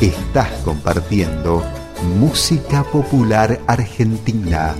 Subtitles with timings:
[0.00, 1.62] Estás compartiendo
[2.18, 4.74] música popular argentina.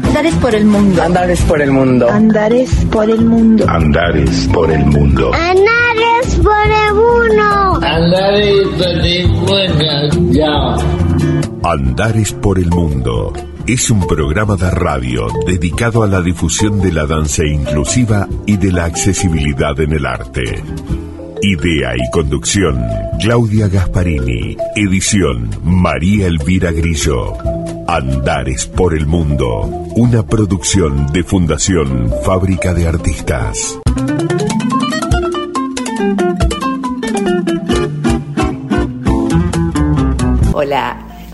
[0.04, 1.02] Andares por el mundo.
[1.02, 2.08] Andares por el mundo.
[2.08, 3.64] Andares por el mundo.
[3.68, 5.32] Andares por el mundo.
[5.34, 7.69] Andares por el mundo.
[7.92, 9.28] Andares por el
[10.06, 10.76] mundo.
[11.64, 13.32] Andares por el mundo.
[13.66, 18.70] Es un programa de radio dedicado a la difusión de la danza inclusiva y de
[18.70, 20.62] la accesibilidad en el arte.
[21.42, 22.80] Idea y conducción,
[23.18, 24.56] Claudia Gasparini.
[24.76, 27.32] Edición, María Elvira Grillo.
[27.88, 29.62] Andares por el Mundo.
[29.96, 33.80] Una producción de Fundación Fábrica de Artistas.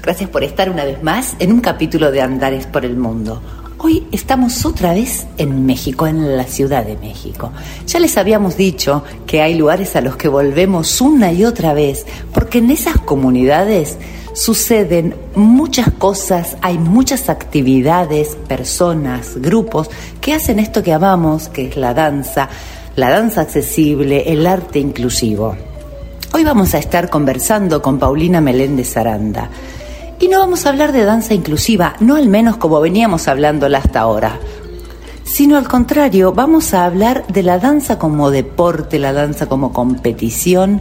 [0.06, 3.42] Gracias por estar una vez más en un capítulo de Andares por el Mundo.
[3.78, 7.50] Hoy estamos otra vez en México, en la Ciudad de México.
[7.89, 12.06] Ya les habíamos dicho que hay lugares a los que volvemos una y otra vez,
[12.33, 13.98] porque en esas comunidades
[14.33, 21.77] suceden muchas cosas, hay muchas actividades, personas, grupos que hacen esto que amamos, que es
[21.77, 22.48] la danza,
[22.94, 25.56] la danza accesible, el arte inclusivo.
[26.33, 29.50] Hoy vamos a estar conversando con Paulina Meléndez Aranda.
[30.19, 34.00] Y no vamos a hablar de danza inclusiva, no al menos como veníamos hablándola hasta
[34.00, 34.39] ahora,
[35.25, 40.81] sino al contrario, vamos a hablar de la danza como deporte, la danza como competición,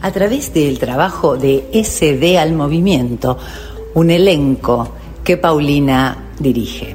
[0.00, 3.38] a través del trabajo de SD al Movimiento,
[3.94, 4.90] un elenco
[5.24, 6.94] que Paulina dirige.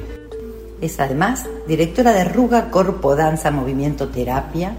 [0.80, 4.74] Es además directora de Ruga Corpo Danza Movimiento Terapia,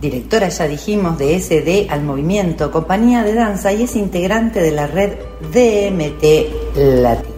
[0.00, 4.86] directora, ya dijimos, de SD al Movimiento, compañía de danza y es integrante de la
[4.86, 5.12] red
[5.52, 7.36] DMT Latino.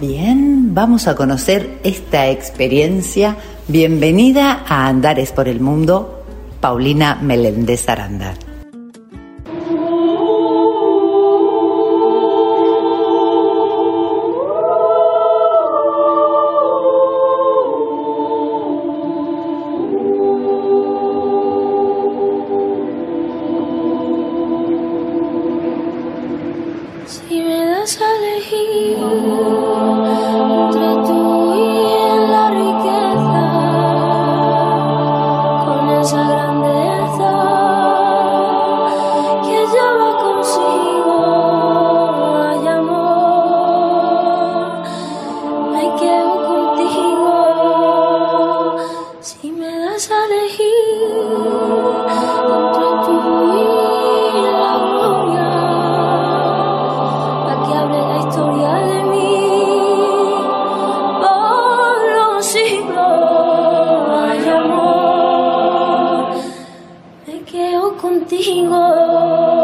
[0.00, 3.36] Bien, vamos a conocer esta experiencia.
[3.68, 6.24] Bienvenida a Andares por el Mundo,
[6.60, 8.34] Paulina Meléndez Aranda.
[68.82, 69.61] Contigo.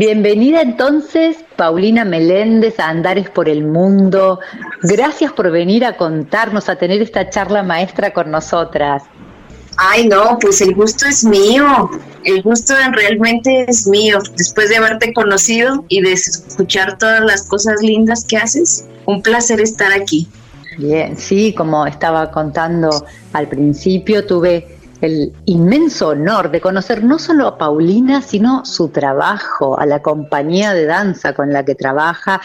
[0.00, 4.40] Bienvenida entonces, Paulina Meléndez, a Andares por el Mundo.
[4.80, 9.02] Gracias por venir a contarnos, a tener esta charla maestra con nosotras.
[9.76, 11.90] Ay, no, pues el gusto es mío.
[12.24, 14.20] El gusto realmente es mío.
[14.38, 19.60] Después de haberte conocido y de escuchar todas las cosas lindas que haces, un placer
[19.60, 20.26] estar aquí.
[20.78, 23.04] Bien, sí, como estaba contando
[23.34, 29.78] al principio, tuve el inmenso honor de conocer no solo a Paulina, sino su trabajo,
[29.78, 32.40] a la compañía de danza con la que trabaja.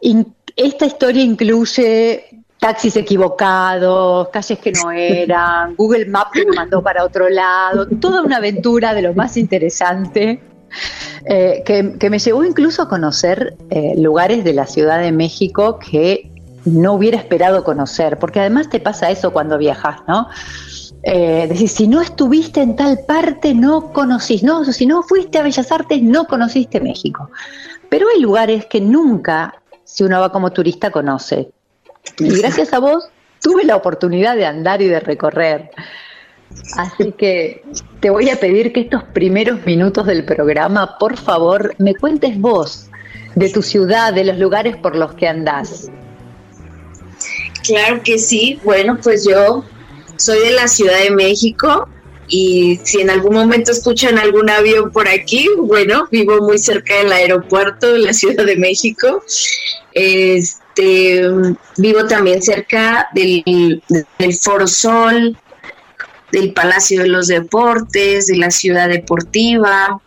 [0.00, 2.24] In- esta historia incluye
[2.58, 8.22] taxis equivocados, calles que no eran, Google Maps que me mandó para otro lado, toda
[8.22, 10.40] una aventura de lo más interesante.
[11.24, 15.78] eh, que, que me llevó incluso a conocer eh, lugares de la Ciudad de México
[15.78, 16.30] que
[16.64, 20.28] no hubiera esperado conocer, porque además te pasa eso cuando viajas, ¿no?
[21.10, 25.42] Eh, decir, si no estuviste en tal parte, no conocís, no, si no fuiste a
[25.42, 27.30] Bellas Artes, no conociste México.
[27.88, 31.48] Pero hay lugares que nunca, si uno va como turista, conoce.
[32.18, 33.08] Y gracias a vos
[33.40, 35.70] tuve la oportunidad de andar y de recorrer.
[36.76, 37.64] Así que
[38.00, 42.90] te voy a pedir que estos primeros minutos del programa, por favor, me cuentes vos
[43.34, 45.90] de tu ciudad, de los lugares por los que andás.
[47.64, 48.60] Claro que sí.
[48.62, 49.64] Bueno, pues yo
[50.18, 51.88] soy de la Ciudad de México
[52.28, 57.10] y si en algún momento escuchan algún avión por aquí, bueno, vivo muy cerca del
[57.10, 59.22] aeropuerto de la Ciudad de México.
[59.92, 61.22] Este,
[61.78, 63.82] vivo también cerca del,
[64.18, 65.38] del Foro Sol,
[66.30, 70.00] del Palacio de los Deportes, de la Ciudad Deportiva.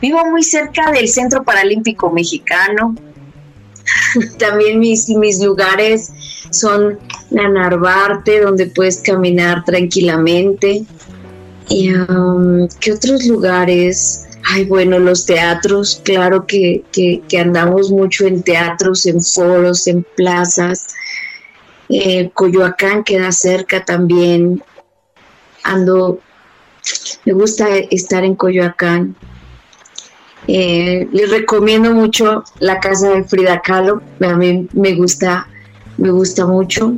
[0.00, 2.96] Vivo muy cerca del Centro Paralímpico Mexicano.
[4.38, 6.10] También mis, mis lugares
[6.50, 6.98] son
[7.30, 10.84] la Narvarte, donde puedes caminar tranquilamente.
[11.68, 14.26] Y, um, ¿Qué otros lugares?
[14.50, 20.94] Ay, bueno, los teatros, claro que, que, andamos mucho en teatros, en foros, en plazas.
[21.90, 24.62] Eh, Coyoacán queda cerca también.
[25.64, 26.20] Ando,
[27.26, 29.16] me gusta estar en Coyoacán.
[30.46, 34.00] Eh, les recomiendo mucho la casa de Frida Kahlo.
[34.22, 35.46] A mí me gusta,
[35.98, 36.96] me gusta mucho.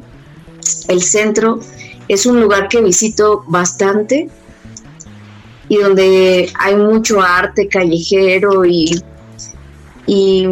[0.89, 1.61] El centro
[2.09, 4.29] es un lugar que visito bastante
[5.69, 9.01] y donde hay mucho arte callejero y,
[10.07, 10.47] y,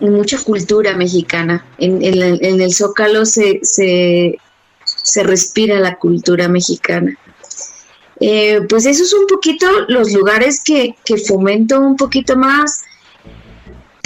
[0.00, 1.64] mucha cultura mexicana.
[1.78, 4.38] En, el- Zócalo se, se,
[4.84, 7.16] se respira la cultura mexicana.
[8.20, 12.82] Eh, pues eso es un poquito los lugares que, que fomento un poquito más.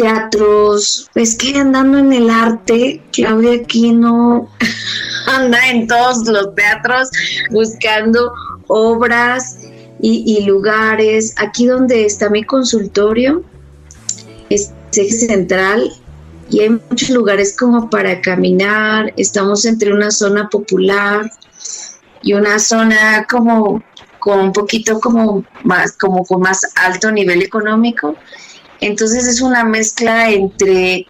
[0.00, 4.48] Teatros, es que andando en el arte, Claudia aquí no
[5.26, 7.10] anda en todos los teatros
[7.50, 8.32] buscando
[8.66, 9.58] obras
[10.00, 11.34] y, y lugares.
[11.36, 13.44] Aquí donde está mi consultorio
[14.48, 15.92] es eje central
[16.48, 19.12] y hay muchos lugares como para caminar.
[19.18, 21.30] Estamos entre una zona popular
[22.22, 23.82] y una zona como
[24.18, 28.16] con un poquito como más como con más alto nivel económico.
[28.80, 31.06] Entonces es una mezcla entre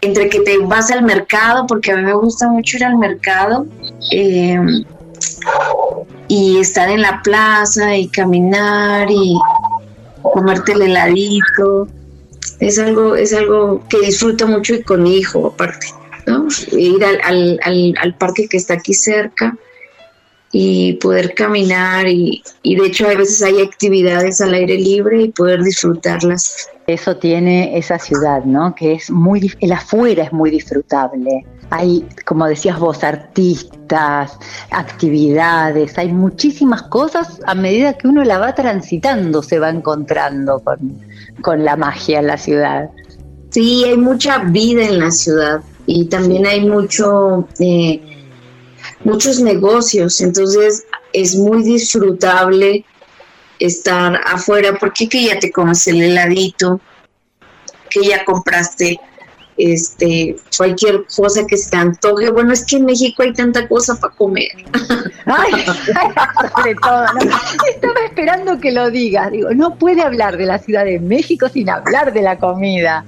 [0.00, 3.66] entre que te vas al mercado, porque a mí me gusta mucho ir al mercado,
[4.12, 4.58] eh,
[6.28, 9.38] y estar en la plaza y caminar y
[10.22, 11.88] comerte el heladito.
[12.60, 15.86] Es algo, es algo que disfruto mucho y con hijo aparte,
[16.26, 16.48] ¿no?
[16.72, 19.56] Ir al, al, al, al parque que está aquí cerca
[20.56, 25.28] y poder caminar y, y de hecho a veces hay actividades al aire libre y
[25.30, 26.68] poder disfrutarlas.
[26.86, 28.72] Eso tiene esa ciudad, ¿no?
[28.72, 31.44] Que es muy, el afuera es muy disfrutable.
[31.70, 34.38] Hay, como decías vos, artistas,
[34.70, 41.00] actividades, hay muchísimas cosas a medida que uno la va transitando, se va encontrando con,
[41.42, 42.90] con la magia en la ciudad.
[43.50, 48.00] Sí, hay mucha vida en la ciudad y también hay mucho, eh,
[49.04, 52.84] muchos negocios, entonces es muy disfrutable
[53.58, 56.80] estar afuera porque que ya te comes el heladito,
[57.90, 58.98] que ya compraste
[59.56, 62.30] este cualquier cosa que se te antoje.
[62.30, 64.48] Bueno, es que en México hay tanta cosa para comer.
[65.26, 65.52] Ay,
[66.56, 67.36] sobre todo, ¿no?
[67.70, 69.30] Estaba esperando que lo digas.
[69.30, 73.04] Digo, no puede hablar de la Ciudad de México sin hablar de la comida.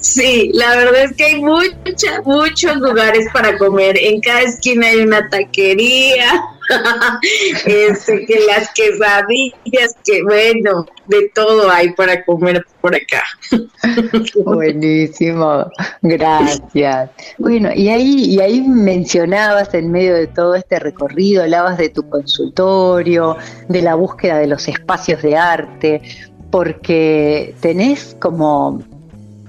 [0.00, 3.96] Sí, la verdad es que hay mucha, muchos lugares para comer.
[3.98, 6.42] En cada esquina hay una taquería,
[7.66, 13.22] este, que las quesadillas, que bueno, de todo hay para comer por acá.
[14.44, 15.66] Buenísimo,
[16.02, 17.10] gracias.
[17.38, 22.08] Bueno, y ahí, y ahí mencionabas en medio de todo este recorrido, hablabas de tu
[22.08, 23.36] consultorio,
[23.68, 26.02] de la búsqueda de los espacios de arte,
[26.50, 28.82] porque tenés como,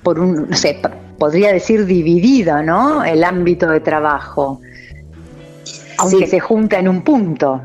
[0.04, 0.80] por un, no sé,
[1.18, 3.04] podría decir dividido, ¿no?
[3.04, 4.60] El ámbito de trabajo,
[6.04, 6.32] aunque Sí.
[6.32, 7.62] se junta en un punto.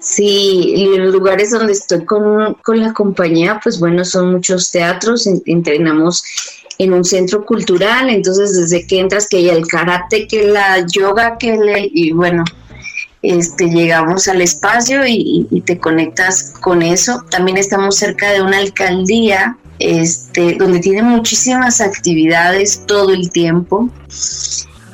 [0.00, 5.26] Sí, y los lugares donde estoy con, con la compañía, pues bueno, son muchos teatros,
[5.26, 6.22] en- entrenamos
[6.78, 11.38] en un centro cultural, entonces desde que entras, que hay el karate, que la yoga,
[11.38, 12.44] que le, y bueno,
[13.22, 17.24] este, llegamos al espacio y, y te conectas con eso.
[17.30, 23.88] También estamos cerca de una alcaldía, este, donde tiene muchísimas actividades todo el tiempo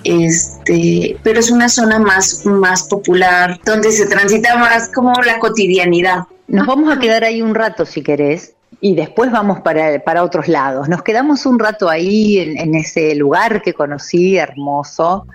[0.05, 6.25] este, pero es una zona más, más popular, donde se transita más como la cotidianidad.
[6.49, 10.49] Nos vamos a quedar ahí un rato si querés y después vamos para, para otros
[10.49, 10.89] lados.
[10.89, 15.27] Nos quedamos un rato ahí en, en ese lugar que conocí, hermoso,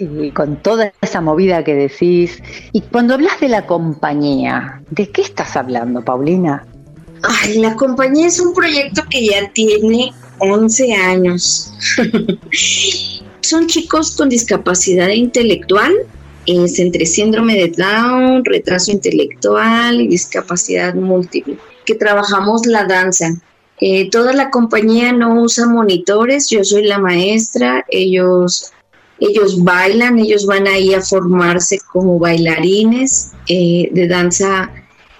[0.00, 2.42] y con toda esa movida que decís.
[2.72, 6.64] Y cuando hablas de la compañía, ¿de qué estás hablando, Paulina?
[7.22, 11.72] Ay, la compañía es un proyecto que ya tiene 11 años.
[13.42, 15.92] Son chicos con discapacidad intelectual,
[16.46, 23.34] es entre síndrome de Down, retraso intelectual y discapacidad múltiple, que trabajamos la danza.
[23.80, 28.72] Eh, toda la compañía no usa monitores, yo soy la maestra, ellos,
[29.18, 34.70] ellos bailan, ellos van ahí a formarse como bailarines eh, de danza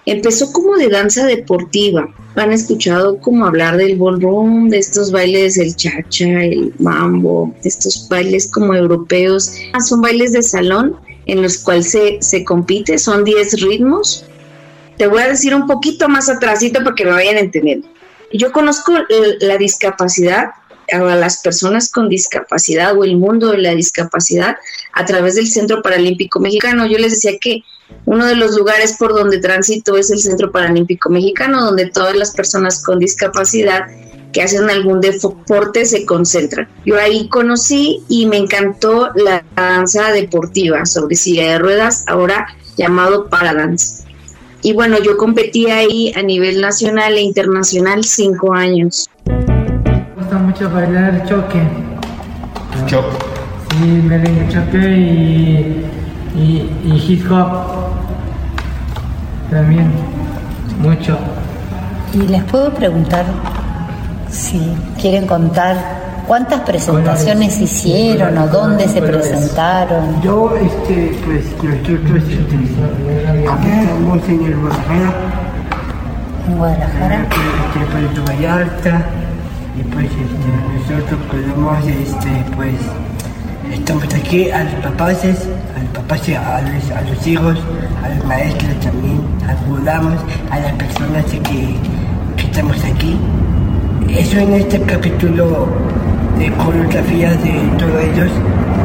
[0.06, 2.08] empezó como de danza deportiva.
[2.36, 8.48] Han escuchado como hablar del ballroom, de estos bailes, el cha-cha, el mambo, estos bailes
[8.50, 9.52] como europeos.
[9.72, 10.96] Ah, Son bailes de salón
[11.26, 14.24] en los cuales se, se compite, son 10 ritmos.
[14.96, 17.88] Te voy a decir un poquito más atrásito para que me vayan entendiendo.
[18.32, 18.92] Yo conozco
[19.40, 20.50] la discapacidad
[20.92, 24.56] a las personas con discapacidad o el mundo de la discapacidad
[24.92, 26.86] a través del Centro Paralímpico Mexicano.
[26.86, 27.62] Yo les decía que
[28.06, 32.32] uno de los lugares por donde transito es el Centro Paralímpico Mexicano, donde todas las
[32.32, 33.86] personas con discapacidad
[34.32, 36.68] que hacen algún deporte se concentran.
[36.84, 43.28] Yo ahí conocí y me encantó la danza deportiva sobre silla de ruedas, ahora llamado
[43.28, 44.04] paradance.
[44.62, 49.08] Y bueno, yo competí ahí a nivel nacional e internacional cinco años.
[50.60, 51.62] Mucho bailar choque.
[52.86, 53.04] Choc.
[53.70, 55.86] Sí, merengue choque y,
[56.36, 57.48] y, y hip hop.
[59.50, 59.90] También,
[60.82, 61.16] mucho.
[62.12, 63.24] Y les puedo preguntar
[64.28, 64.60] si
[65.00, 65.78] quieren contar
[66.26, 70.20] cuántas presentaciones hicieron o dónde se presentaron.
[70.20, 75.14] Yo, este, pues nosotros este, aquí estamos en el Guadalajara,
[76.48, 77.22] En Guadalajara.
[77.22, 79.06] este, Puerto Vallarta,
[79.80, 82.74] y pues este, nosotros podemos, este, pues,
[83.72, 87.58] estamos aquí a los papás, a los papás, a los, a los hijos,
[88.04, 90.14] a los maestros también, ayudamos
[90.50, 91.76] a las personas que,
[92.36, 93.16] que estamos aquí.
[94.08, 95.68] Eso en este capítulo
[96.38, 98.30] de coreografías de todos ellos,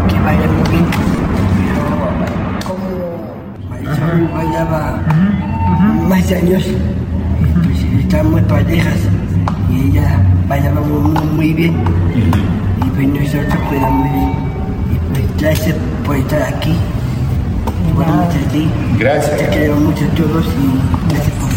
[0.08, 0.86] que bailan muy bien.
[1.58, 5.02] Pero como Marisol bailaba
[6.08, 6.64] más años,
[7.64, 9.00] pues estábamos parejas
[9.72, 11.74] y ella bailaba muy, muy, muy bien.
[12.86, 14.32] Y pues nosotros cuidamos bien.
[14.94, 15.76] Y pues gracias
[16.06, 16.76] por estar aquí.
[19.00, 19.38] Gracias.
[19.38, 21.50] Te queremos mucho a todos y gracias por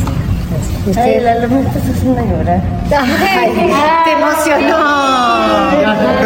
[0.96, 2.62] Ay, la me estás haciendo llorar.
[4.04, 4.78] te emocionó.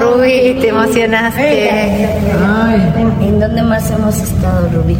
[0.01, 1.71] Rubí, te emocionaste.
[1.71, 4.97] Ay, ¿En, en dónde más hemos estado, Rubí?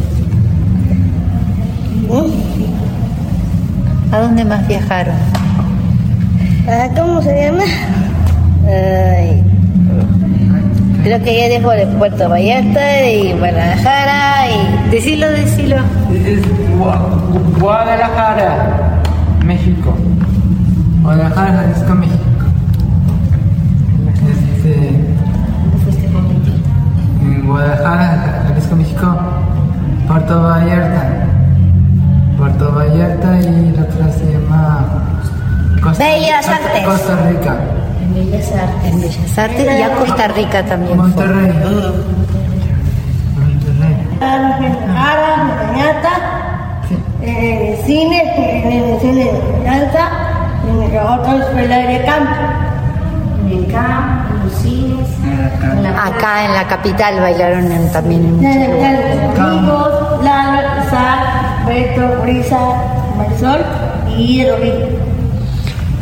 [4.11, 5.15] ¿A dónde más viajaron?
[6.65, 7.63] Ah, ¿Cómo se llama?
[11.03, 14.89] Creo que ya dijo de Puerto Vallarta y Guadalajara y...
[14.89, 15.75] Decilo, decilo.
[17.59, 19.01] Guadalajara,
[19.45, 19.93] México.
[21.01, 22.23] Guadalajara, Jalisco, México.
[24.31, 24.89] Este,
[27.21, 29.17] en Guadalajara, Jalisco, México,
[30.07, 31.27] Puerto Vallarta.
[32.37, 34.12] Puerto Vallarta y la otra
[36.03, 36.83] Bellas Artes.
[36.85, 37.55] Costa Rica.
[38.01, 38.91] En Bellas Artes.
[38.91, 40.95] En Bellas Artes y a Costa Rica también.
[40.97, 41.07] fue.
[41.07, 41.51] Monterrey.
[43.37, 43.95] Monterrey.
[44.19, 46.09] Guadalajara, Vallarta,
[47.21, 50.09] eh, cine, en el cine de danza
[50.63, 52.31] y otros bailar de campo.
[53.45, 55.07] En el campo, en los cines.
[55.63, 59.39] en la Acá en la capital bailaron en- también en muchos lugares.
[59.39, 62.59] Amigos, Lalo, Isaac, Beto, Brisa,
[63.17, 63.65] Marisol
[64.17, 65.02] y Rodrigo.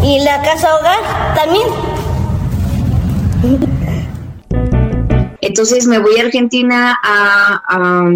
[0.04, 1.66] Y la casa hogar también.
[5.40, 8.10] Entonces me voy a Argentina a, a-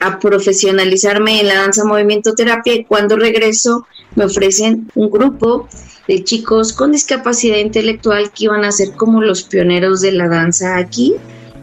[0.00, 5.68] a profesionalizarme en la danza movimiento terapia y cuando regreso me ofrecen un grupo
[6.08, 10.76] de chicos con discapacidad intelectual que iban a ser como los pioneros de la danza
[10.76, 11.14] aquí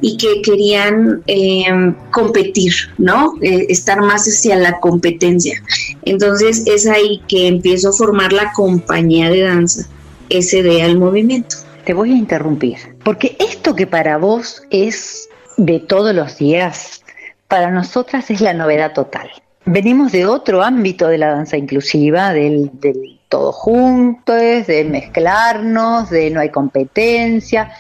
[0.02, 3.34] y que querían eh, competir, ¿no?
[3.42, 5.62] Eh, estar más hacia la competencia.
[6.04, 9.88] Entonces es ahí que empiezo a formar la compañía de danza
[10.30, 11.58] SD al movimiento.
[11.86, 15.28] Te voy a interrumpir, porque esto que para vos es
[15.58, 17.04] de todos los días,
[17.48, 19.30] para nosotras es la novedad total.
[19.66, 26.32] Venimos de otro ámbito de la danza inclusiva, del, del todo juntos, de mezclarnos, de
[26.32, 27.72] no hay competencia.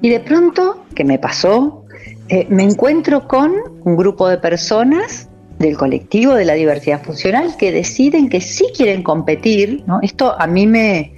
[0.00, 1.84] Y de pronto, que me pasó,
[2.28, 3.52] eh, me encuentro con
[3.84, 5.28] un grupo de personas
[5.58, 9.82] del colectivo de la diversidad funcional que deciden que sí quieren competir.
[9.86, 9.98] ¿no?
[10.02, 11.14] Esto a mí me-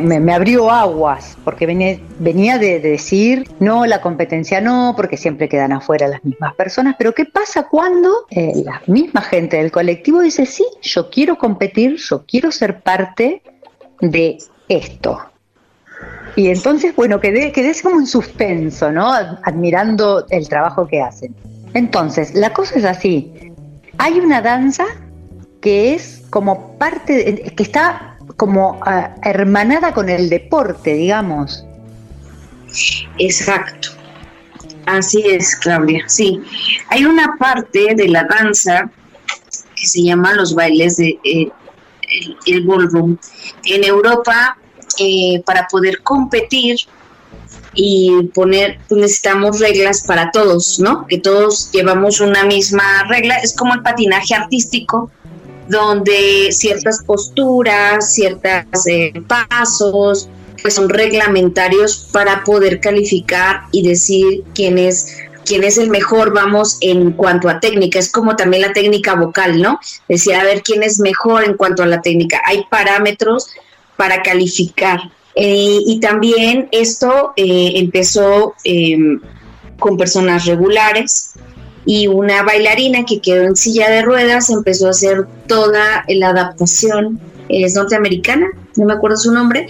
[0.00, 5.72] me abrió aguas, porque venía, venía de decir, no, la competencia no, porque siempre quedan
[5.72, 10.46] afuera las mismas personas, pero ¿qué pasa cuando eh, la misma gente del colectivo dice,
[10.46, 13.42] sí, yo quiero competir, yo quiero ser parte
[14.00, 14.38] de
[14.68, 15.18] esto?
[16.36, 19.12] Y entonces, bueno, quedé, quedé como en suspenso, ¿no?
[19.12, 21.34] Ad- Admirando el trabajo que hacen.
[21.74, 23.30] Entonces, la cosa es así.
[23.98, 24.84] Hay una danza
[25.60, 31.64] que es como parte, que está como ah, hermanada con el deporte, digamos.
[33.18, 33.90] Exacto.
[34.86, 36.04] Así es, Claudia.
[36.08, 36.40] Sí,
[36.88, 38.90] hay una parte de la danza
[39.76, 41.48] que se llama los bailes de eh,
[42.10, 43.16] el, el ballroom.
[43.64, 44.56] En Europa,
[44.98, 46.76] eh, para poder competir
[47.74, 51.06] y poner, pues necesitamos reglas para todos, ¿no?
[51.06, 53.36] Que todos llevamos una misma regla.
[53.36, 55.10] Es como el patinaje artístico,
[55.68, 58.84] donde ciertas posturas, ciertos
[59.26, 60.28] pasos,
[60.60, 66.78] pues son reglamentarios para poder calificar y decir quién es quién es el mejor, vamos,
[66.80, 67.98] en cuanto a técnica.
[67.98, 69.80] Es como también la técnica vocal, ¿no?
[70.08, 72.40] Decía, a ver quién es mejor en cuanto a la técnica.
[72.46, 73.48] Hay parámetros
[73.96, 75.00] para calificar.
[75.34, 78.98] Eh, y también esto eh, empezó eh,
[79.78, 81.32] con personas regulares
[81.86, 87.18] y una bailarina que quedó en silla de ruedas empezó a hacer toda la adaptación,
[87.48, 89.66] es norteamericana, no me acuerdo su nombre,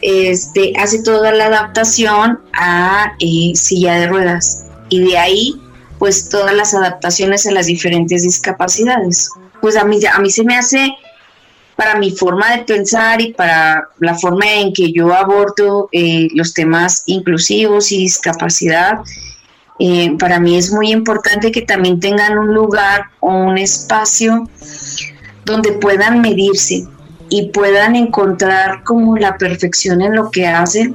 [0.00, 3.12] este, hace toda la adaptación a
[3.54, 5.54] silla de ruedas y de ahí
[5.98, 9.30] pues todas las adaptaciones a las diferentes discapacidades.
[9.60, 10.96] Pues a mí, a mí se me hace
[11.76, 16.54] para mi forma de pensar y para la forma en que yo abordo eh, los
[16.54, 19.00] temas inclusivos y discapacidad,
[19.78, 24.48] eh, para mí es muy importante que también tengan un lugar o un espacio
[25.44, 26.86] donde puedan medirse
[27.30, 30.94] y puedan encontrar como la perfección en lo que hacen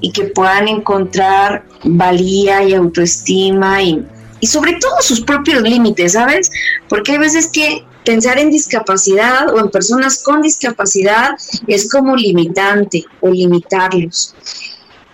[0.00, 4.06] y que puedan encontrar valía y autoestima y,
[4.40, 6.50] y sobre todo sus propios límites, ¿sabes?
[6.88, 11.32] Porque hay veces que pensar en discapacidad o en personas con discapacidad
[11.66, 14.34] es como limitante o limitarlos.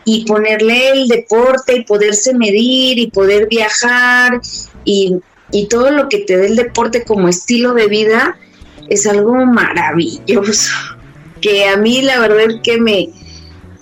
[0.04, 4.40] Y ponerle el deporte y poderse medir y poder viajar
[4.84, 5.16] y,
[5.50, 8.38] y todo lo que te dé el deporte como estilo de vida
[8.88, 10.72] es algo maravilloso.
[11.40, 13.10] Que a mí la verdad es que me,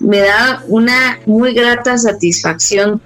[0.01, 3.01] me da una muy grata satisfacción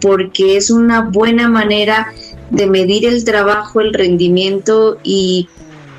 [0.00, 5.48] porque es una buena manera de medir el trabajo, el rendimiento y,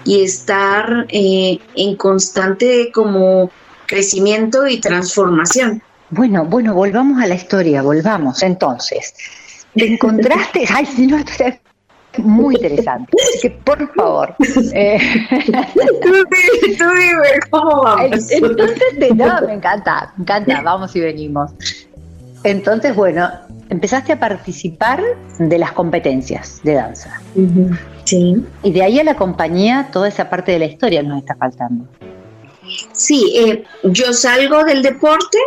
[0.06, 3.52] y estar eh, en constante como
[3.86, 5.82] crecimiento y transformación.
[6.12, 8.42] Bueno, bueno, volvamos a la historia, volvamos.
[8.44, 9.14] Entonces,
[9.76, 10.66] ¿te encontraste?
[10.74, 11.60] Ay, si no, esto es
[12.18, 13.12] muy interesante.
[13.22, 14.36] Así que, por favor.
[14.74, 14.98] eh,
[16.02, 16.12] tú,
[16.78, 18.32] tú dime, ¿cómo vamos?
[18.32, 21.52] Entonces, de- no, me encanta, me encanta, vamos y venimos.
[22.44, 23.30] Entonces, bueno,
[23.70, 25.02] empezaste a participar
[25.38, 27.22] de las competencias de danza.
[28.04, 28.44] Sí.
[28.64, 31.86] Y de ahí a la compañía, toda esa parte de la historia nos está faltando.
[32.92, 35.38] Sí, eh, yo salgo del deporte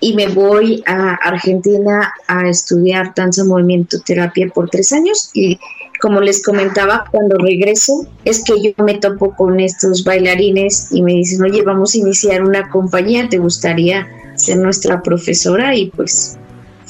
[0.00, 5.30] y me voy a Argentina a estudiar danza, movimiento, terapia por tres años.
[5.34, 5.58] Y
[6.00, 11.14] como les comentaba, cuando regreso es que yo me topo con estos bailarines y me
[11.14, 15.76] dicen, oye, vamos a iniciar una compañía, ¿te gustaría ser nuestra profesora?
[15.76, 16.38] Y pues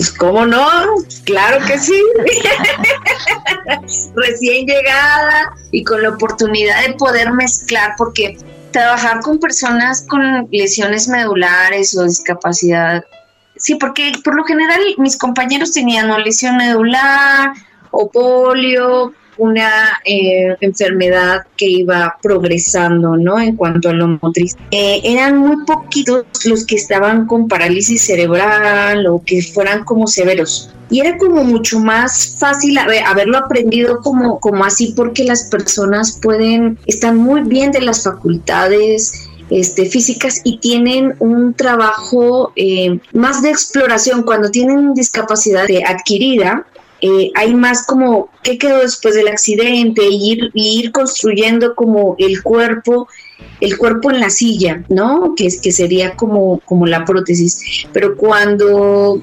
[0.01, 0.67] Pues, ¿cómo no?
[1.27, 2.03] Claro que sí.
[4.17, 8.39] Recién llegada y con la oportunidad de poder mezclar, porque
[8.71, 13.05] trabajar con personas con lesiones medulares o discapacidad,
[13.57, 17.53] sí, porque por lo general mis compañeros tenían o lesión medular
[17.91, 23.41] o polio, una eh, enfermedad que iba progresando, ¿no?
[23.41, 24.55] En cuanto a lo motriz.
[24.71, 30.71] Eh, eran muy poquitos los que estaban con parálisis cerebral o que fueran como severos.
[30.91, 36.79] Y era como mucho más fácil haberlo aprendido como, como así porque las personas pueden,
[36.87, 43.51] están muy bien de las facultades, este, físicas y tienen un trabajo eh, más de
[43.51, 44.23] exploración.
[44.23, 46.67] Cuando tienen discapacidad adquirida,
[47.01, 53.09] eh, hay más como qué quedó después del accidente, ir, ir construyendo como el cuerpo,
[53.61, 55.35] el cuerpo en la silla, ¿no?
[55.35, 57.87] Que, que sería como, como la prótesis.
[57.93, 59.21] Pero cuando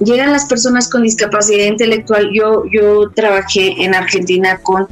[0.00, 4.88] llegan las personas con discapacidad intelectual, yo, yo trabajé en Argentina con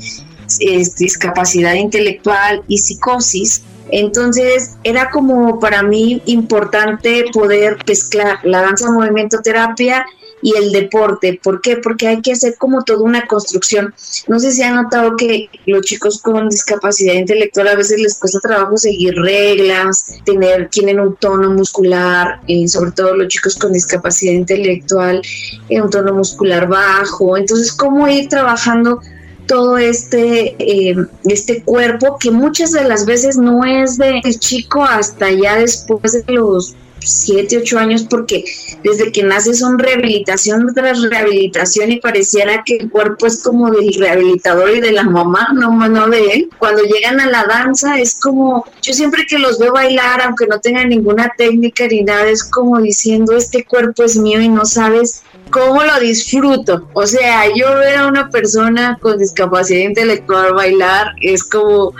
[0.98, 3.62] discapacidad intelectual y psicosis.
[3.90, 10.05] Entonces era como para mí importante poder mezclar la danza movimiento terapia
[10.42, 11.38] y el deporte.
[11.42, 11.77] ¿Por qué?
[11.77, 13.94] Porque hay que hacer como toda una construcción.
[14.27, 18.40] No sé si han notado que los chicos con discapacidad intelectual a veces les cuesta
[18.40, 24.33] trabajo seguir reglas, tener, tienen un tono muscular, eh, sobre todo los chicos con discapacidad
[24.33, 25.22] intelectual,
[25.68, 27.37] eh, un tono muscular bajo.
[27.37, 29.01] Entonces, ¿cómo ir trabajando?
[29.46, 35.31] todo este, eh, este cuerpo que muchas de las veces no es de chico hasta
[35.31, 38.44] ya después de los 7, 8 años porque
[38.82, 43.92] desde que nace son rehabilitación tras rehabilitación y pareciera que el cuerpo es como del
[43.94, 46.50] rehabilitador y de la mamá, no, no de él.
[46.58, 50.61] Cuando llegan a la danza es como, yo siempre que los veo bailar, aunque no
[50.61, 55.22] tengan ninguna técnica ni nada, es como diciendo, este cuerpo es mío y no sabes
[55.50, 56.88] cómo lo disfruto.
[56.92, 61.94] O sea, yo ver a una persona con discapacidad intelectual bailar es como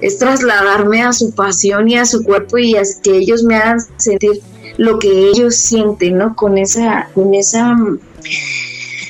[0.00, 3.78] es trasladarme a su pasión y a su cuerpo y a que ellos me hagan
[3.96, 4.40] sentir
[4.76, 6.34] lo que ellos sienten, ¿no?
[6.34, 7.76] Con esa, con esa,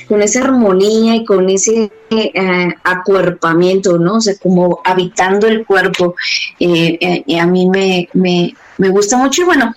[0.07, 4.15] con esa armonía y con ese eh, acuerpamiento, ¿no?
[4.15, 6.15] O sea, como habitando el cuerpo.
[6.59, 9.73] Eh, eh, y a mí me, me, me, gusta mucho y bueno,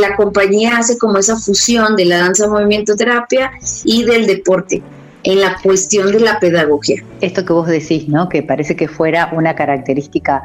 [0.00, 3.52] la compañía hace como esa fusión de la danza movimiento terapia
[3.84, 4.82] y del deporte
[5.24, 7.02] en la cuestión de la pedagogía.
[7.20, 8.28] Esto que vos decís, ¿no?
[8.28, 10.42] Que parece que fuera una característica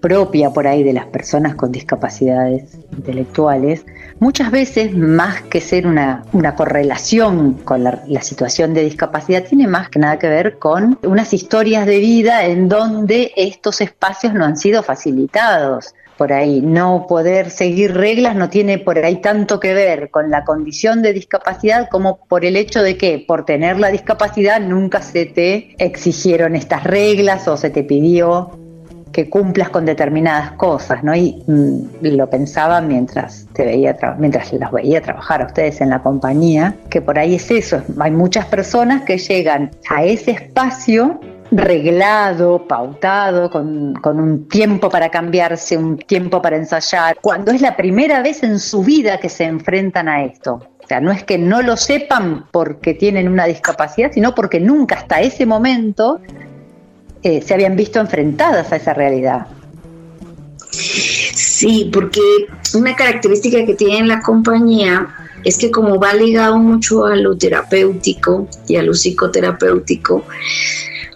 [0.00, 3.84] propia por ahí de las personas con discapacidades intelectuales,
[4.18, 9.66] muchas veces más que ser una, una correlación con la, la, situación de discapacidad, tiene
[9.66, 14.44] más que nada que ver con unas historias de vida en donde estos espacios no
[14.44, 16.60] han sido facilitados por ahí.
[16.60, 21.14] No poder seguir reglas no tiene por ahí tanto que ver con la condición de
[21.14, 26.56] discapacidad como por el hecho de que por tener la discapacidad nunca se te exigieron
[26.56, 28.50] estas reglas o se te pidió
[29.12, 31.16] que cumplas con determinadas cosas, ¿no?
[31.16, 36.02] Y mm, lo pensaba mientras te veía mientras las veía trabajar a ustedes en la
[36.02, 41.18] compañía, que por ahí es eso, hay muchas personas que llegan a ese espacio
[41.50, 48.22] reglado, pautado, con, un tiempo para cambiarse, un tiempo para ensayar, cuando es la primera
[48.22, 50.60] vez en su vida que se enfrentan a esto.
[50.82, 54.96] O sea, no es que no lo sepan porque tienen una discapacidad, sino porque nunca
[54.96, 56.20] hasta ese momento
[57.22, 59.46] eh, se habían visto enfrentadas a esa realidad.
[60.70, 62.20] Sí, porque
[62.74, 65.08] una característica que tiene la compañía
[65.44, 70.24] es que como va ligado mucho a lo terapéutico y a lo psicoterapéutico,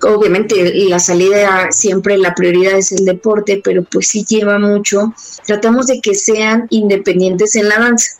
[0.02, 5.14] obviamente la salida siempre la prioridad es el deporte, pero pues sí lleva mucho.
[5.46, 8.12] Tratamos de que sean independientes en la danza.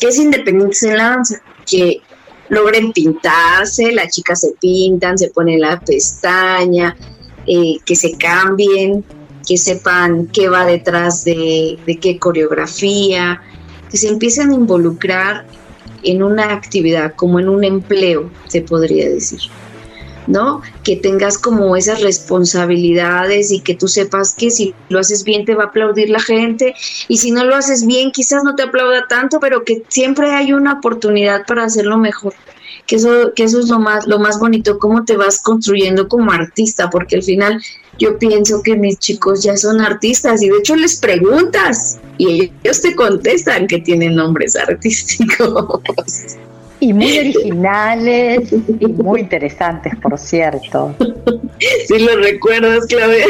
[0.00, 1.42] ¿Qué es independientes en la danza?
[1.66, 2.00] Que
[2.48, 6.96] logren pintarse, las chicas se pintan, se ponen la pestaña,
[7.46, 9.04] eh, que se cambien,
[9.46, 13.40] que sepan qué va detrás de, de qué coreografía,
[13.94, 15.46] que se empiecen a involucrar
[16.02, 19.38] en una actividad, como en un empleo, se podría decir.
[20.26, 20.62] ¿no?
[20.82, 25.54] Que tengas como esas responsabilidades y que tú sepas que si lo haces bien te
[25.54, 26.74] va a aplaudir la gente
[27.06, 30.52] y si no lo haces bien quizás no te aplauda tanto, pero que siempre hay
[30.52, 32.34] una oportunidad para hacerlo mejor.
[32.88, 36.32] Que eso, que eso es lo más, lo más bonito, cómo te vas construyendo como
[36.32, 37.62] artista, porque al final
[37.98, 42.80] yo pienso que mis chicos ya son artistas y de hecho les preguntas y ellos
[42.80, 45.80] te contestan que tienen nombres artísticos.
[46.80, 50.94] Y muy originales y muy interesantes, por cierto.
[51.86, 53.26] Sí, lo recuerdas, Claudia.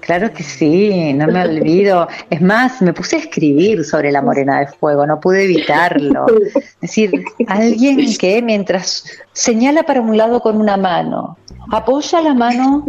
[0.00, 2.08] Claro que sí, no me olvido.
[2.30, 6.26] Es más, me puse a escribir sobre la morena de fuego, no pude evitarlo.
[6.54, 7.10] Es decir,
[7.46, 11.36] alguien que mientras señala para un lado con una mano,
[11.70, 12.84] apoya la mano,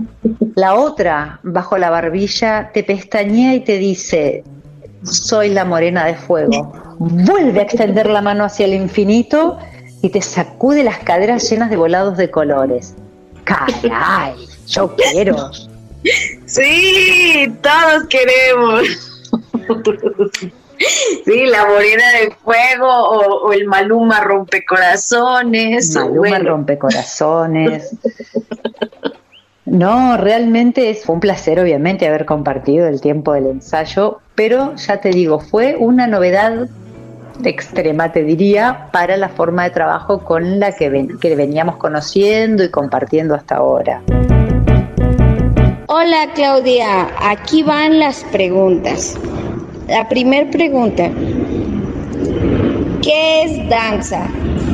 [0.55, 4.43] la otra bajo la barbilla, te pestañea y te dice,
[5.03, 6.71] soy la morena de fuego.
[6.99, 9.57] Vuelve a extender la mano hacia el infinito
[10.01, 12.95] y te sacude las caderas llenas de volados de colores.
[13.43, 14.35] Caray,
[14.67, 15.51] yo quiero.
[16.45, 18.83] Sí, todos queremos.
[21.25, 25.93] Sí, la morena de fuego o, o el Maluma rompecorazones.
[25.95, 26.49] Maluma bueno.
[26.49, 27.95] rompecorazones.
[29.65, 35.09] No, realmente fue un placer, obviamente, haber compartido el tiempo del ensayo, pero ya te
[35.11, 36.67] digo, fue una novedad
[37.43, 42.63] extrema, te diría, para la forma de trabajo con la que, ven- que veníamos conociendo
[42.63, 44.01] y compartiendo hasta ahora.
[45.93, 49.17] Hola Claudia, aquí van las preguntas.
[49.89, 51.09] La primera pregunta,
[53.01, 54.25] ¿qué es danza?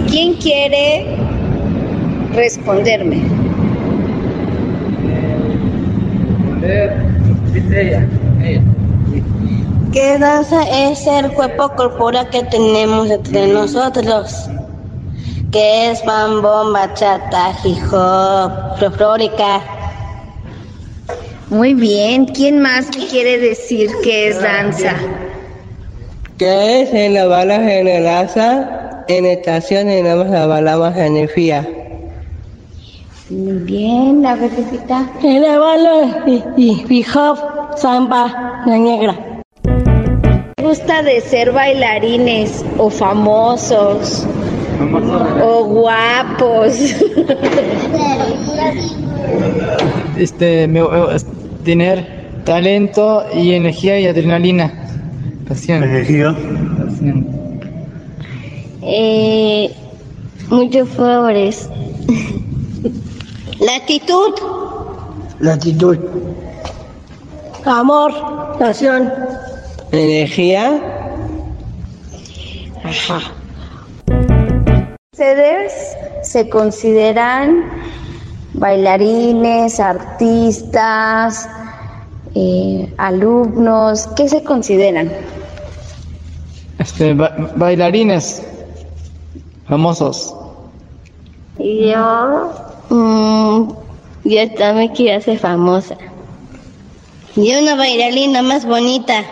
[0.07, 1.17] ¿Quién quiere
[2.33, 3.23] responderme?
[9.91, 14.47] ¿Qué danza es el cuerpo corporal que tenemos entre nosotros?
[15.51, 19.76] ¿Qué es mambo, bachata, hip hop, folclórica?
[21.49, 24.95] Muy bien, ¿quién más me quiere decir qué es danza?
[26.37, 29.05] ¿Qué es en la bala generosa?
[29.07, 30.45] En estaciones nada más la
[30.77, 31.65] bala energía.
[33.29, 35.09] Muy bien, la repetita.
[35.23, 37.37] En la bala y, y hip hop,
[37.77, 39.15] samba, la negra.
[40.57, 44.27] ¿Te gusta de ser bailarines o famosos
[45.41, 46.77] o guapos?
[50.17, 51.17] Este, me- eh,
[51.67, 54.71] tener talento y energía y adrenalina.
[55.49, 55.83] Pasión.
[55.83, 56.33] Energía.
[58.83, 59.69] Eh,
[60.49, 61.69] muchos favores.
[63.59, 64.33] Latitud,
[65.41, 65.97] Latitud.
[67.65, 68.13] amor,
[68.57, 69.11] pasión.
[69.91, 70.65] Energía.
[72.81, 73.19] Ajá.
[75.11, 75.73] ¿Ustedes
[76.23, 77.65] se consideran
[78.57, 81.49] bailarines, artistas,
[82.35, 84.07] eh, alumnos?
[84.15, 85.11] ¿Qué se consideran?
[86.79, 88.43] Este, ba- bailarines
[89.67, 90.33] famosos.
[91.59, 92.51] Y yo,
[92.89, 93.69] mm,
[94.25, 95.97] yo también quiero ser famosa.
[97.35, 99.23] Y una bailarina más bonita.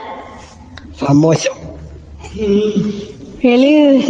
[0.95, 1.49] Famoso.
[3.41, 4.07] Feliz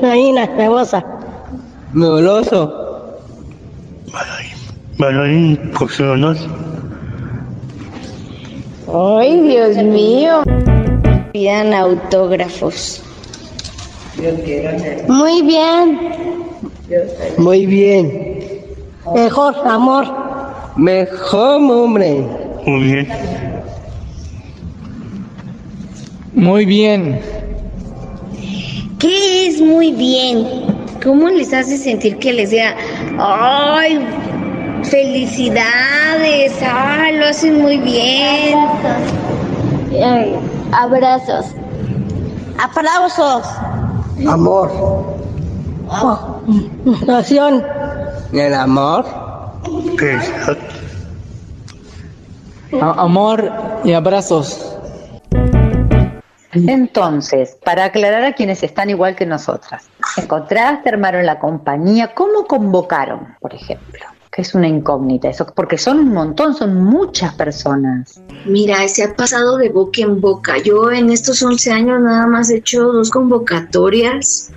[0.00, 1.04] bailarina famosa.
[4.12, 4.60] Meoloso.
[4.98, 6.36] Bailarín profesional.
[8.92, 10.42] ¡Ay, Dios mío!
[11.32, 13.02] Pidan autógrafos.
[15.08, 15.98] Muy bien.
[17.38, 18.44] Muy bien.
[19.14, 20.06] Mejor, amor.
[20.76, 22.26] Mejor hombre.
[22.66, 23.08] Muy bien.
[26.34, 27.20] Muy bien.
[28.98, 30.69] ¿Qué es muy bien?
[31.02, 32.76] ¿Cómo les hace sentir que les diga,
[33.18, 34.06] ay,
[34.84, 38.58] felicidades, ay, lo hacen muy bien?
[40.72, 41.46] Abrazos.
[42.58, 43.46] Aplausos.
[44.28, 44.70] Amor.
[45.88, 46.40] Oh,
[47.06, 47.64] Nación.
[48.32, 49.06] El amor.
[52.80, 53.52] Amor
[53.84, 54.69] y abrazos.
[56.52, 63.36] Entonces, para aclarar a quienes están igual que nosotras, encontraste, armaron la compañía, ¿cómo convocaron,
[63.40, 64.00] por ejemplo?
[64.32, 68.20] Que es una incógnita eso, porque son un montón, son muchas personas.
[68.44, 70.58] Mira, se ha pasado de boca en boca.
[70.58, 74.52] Yo en estos 11 años nada más he hecho dos convocatorias.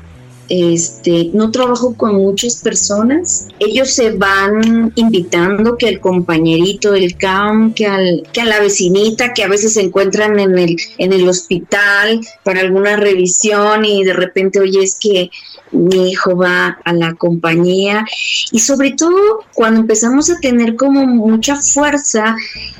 [0.49, 3.47] Este, no trabajo con muchas personas.
[3.60, 9.47] Ellos se van invitando que al compañerito del camp, que, a la vecinita que a
[9.47, 14.84] veces se encuentran en el, en el hospital para alguna revisión y de repente, oye,
[14.84, 15.29] es que
[15.71, 18.06] mi hijo va a la compañía
[18.51, 22.36] y sobre todo cuando empezamos a tener como mucha fuerza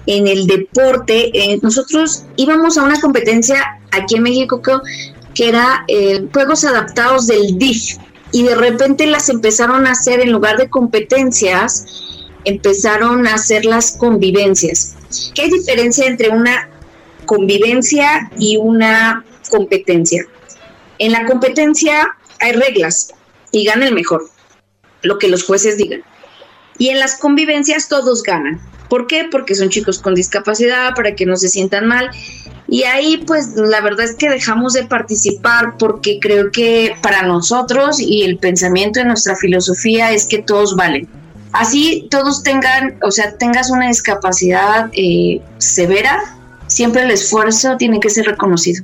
[0.06, 4.62] en el deporte, eh, nosotros íbamos a una competencia aquí en México
[5.34, 7.98] que, era eh, Juegos Adaptados del DIF
[8.32, 11.86] y de repente las empezaron a hacer en lugar de competencias,
[12.46, 14.96] empezaron a hacer las convivencias.
[15.36, 16.70] ¿Qué hay diferencia entre una
[17.26, 20.26] convivencia y una competencia?
[20.98, 23.14] En la competencia hay reglas
[23.52, 24.30] y gana el mejor,
[25.04, 26.04] lo que los jueces digan.
[26.78, 28.60] Y en las convivencias todos ganan.
[28.90, 29.28] ¿Por qué?
[29.32, 32.10] Porque son chicos con discapacidad, para que no se sientan mal.
[32.74, 38.00] Y ahí pues la verdad es que dejamos de participar porque creo que para nosotros
[38.00, 41.08] y el pensamiento de nuestra filosofía es que todos valen.
[41.52, 46.20] Así todos tengan, o sea, tengas una discapacidad eh, severa,
[46.66, 48.84] siempre el esfuerzo tiene que ser reconocido,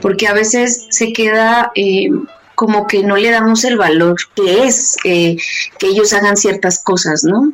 [0.00, 2.10] porque a veces se queda eh,
[2.54, 5.36] como que no le damos el valor que es eh,
[5.80, 7.52] que ellos hagan ciertas cosas, ¿no?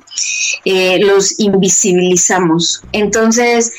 [1.01, 2.83] Los invisibilizamos.
[2.93, 3.73] Entonces,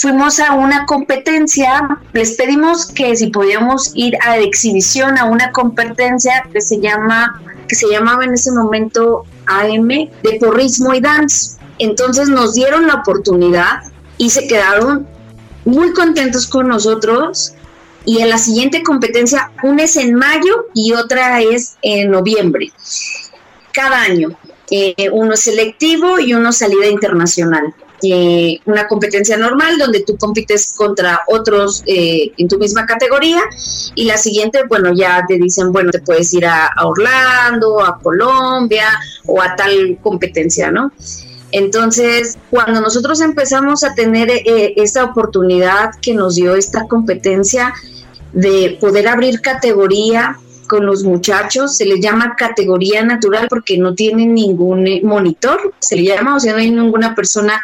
[0.00, 6.48] fuimos a una competencia, les pedimos que si podíamos ir a exhibición a una competencia
[6.50, 11.58] que se llama, que se llamaba en ese momento AM de porrismo y dance.
[11.78, 13.82] Entonces nos dieron la oportunidad
[14.16, 15.06] y se quedaron
[15.66, 17.52] muy contentos con nosotros
[18.06, 22.72] y en la siguiente competencia, una es en mayo y otra es en noviembre,
[23.72, 24.30] cada año.
[24.70, 27.74] Eh, uno selectivo y uno salida internacional.
[28.02, 33.40] Eh, una competencia normal donde tú compites contra otros eh, en tu misma categoría
[33.94, 38.86] y la siguiente, bueno, ya te dicen, bueno, te puedes ir a, Orlando, a Colombia
[39.26, 40.92] o a tal competencia, ¿no?
[41.52, 47.74] Entonces, cuando nosotros empezamos a tener eh, esta oportunidad que nos dio esta competencia
[48.32, 50.38] de poder abrir categoría
[50.70, 55.96] con los muchachos, se les llama categoría natural porque no tienen ningún eh, monitor, se
[55.96, 57.60] le llama, o sea, no hay ninguna persona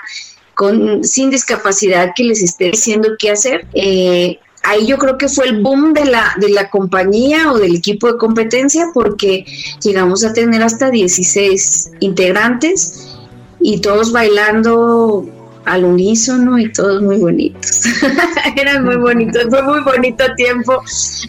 [0.55, 3.65] con, sin discapacidad que les esté diciendo qué hacer.
[3.75, 7.77] Eh, ahí yo creo que fue el boom de la, de la compañía o del
[7.77, 9.45] equipo de competencia porque
[9.81, 13.17] llegamos a tener hasta 16 integrantes
[13.61, 15.25] y todos bailando
[15.67, 17.83] al unísono y todos muy bonitos.
[18.57, 20.83] Eran muy bonitos, fue muy bonito tiempo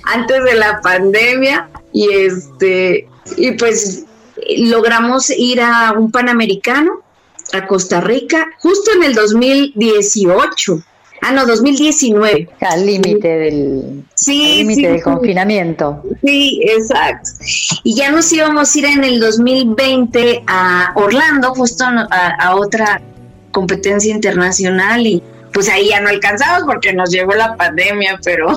[0.06, 4.06] antes de la pandemia y este y pues
[4.58, 7.02] logramos ir a un panamericano
[7.54, 10.84] a Costa Rica justo en el 2018.
[11.24, 12.48] Ah, no, 2019.
[12.62, 16.04] Al límite del, sí, límite sí, del confinamiento.
[16.24, 17.32] Sí, exacto.
[17.84, 23.02] Y ya nos íbamos a ir en el 2020 a Orlando, justo a, a otra
[23.58, 28.50] competencia internacional y pues ahí ya no alcanzamos porque nos llegó la pandemia, pero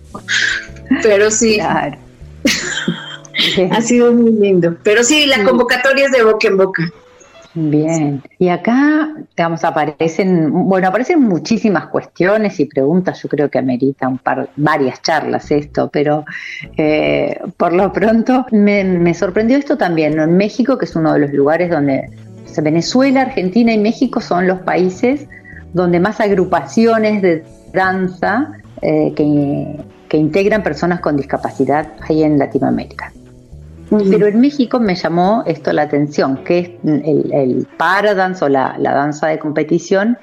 [1.02, 1.56] pero sí.
[1.56, 1.96] Claro.
[3.72, 4.76] ha sido muy lindo.
[4.84, 6.82] Pero sí, la convocatoria es de boca en boca.
[7.54, 14.08] Bien, y acá, digamos, aparecen, bueno, aparecen muchísimas cuestiones y preguntas, yo creo que amerita
[14.08, 16.24] un par, varias charlas esto, pero
[16.78, 20.22] eh, por lo pronto me, me sorprendió esto también, ¿no?
[20.22, 22.08] En México, que es uno de los lugares donde
[22.60, 25.26] Venezuela, Argentina y México son los países
[25.72, 33.12] donde más agrupaciones de danza eh, que, que integran personas con discapacidad hay en Latinoamérica.
[33.90, 38.76] Pero en México me llamó esto la atención, que es el, el paradance o la,
[38.78, 40.16] la, danza de competición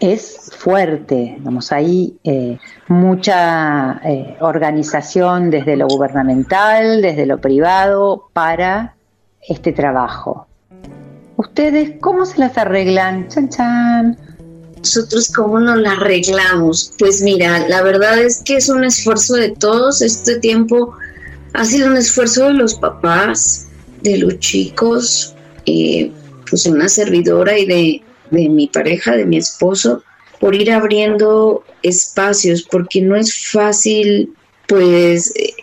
[0.00, 8.96] es fuerte, digamos, hay eh, mucha eh, organización desde lo gubernamental, desde lo privado para
[9.40, 10.46] este trabajo.
[11.36, 13.28] ¿Ustedes cómo se las arreglan?
[13.28, 14.18] Chan, chan.
[14.78, 16.92] Nosotros cómo nos las arreglamos.
[16.98, 20.02] Pues mira, la verdad es que es un esfuerzo de todos.
[20.02, 20.94] Este tiempo
[21.54, 23.68] ha sido un esfuerzo de los papás,
[24.02, 25.34] de los chicos,
[25.66, 26.10] eh,
[26.48, 30.02] pues una servidora y de, de, mi pareja, de mi esposo,
[30.38, 34.34] por ir abriendo espacios, porque no es fácil,
[34.68, 35.54] pues eh,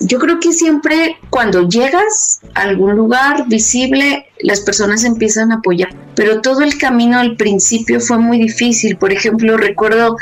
[0.00, 5.94] yo creo que siempre cuando llegas a algún lugar visible, las personas empiezan a apoyar,
[6.14, 8.96] pero todo el camino al principio fue muy difícil.
[8.96, 10.16] Por ejemplo, recuerdo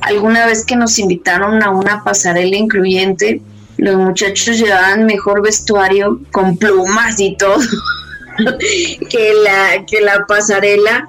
[0.00, 3.40] alguna vez que nos invitaron a una pasarela incluyente,
[3.76, 7.58] los muchachos llevaban mejor vestuario con plumas y todo
[9.08, 11.08] que, la, que la pasarela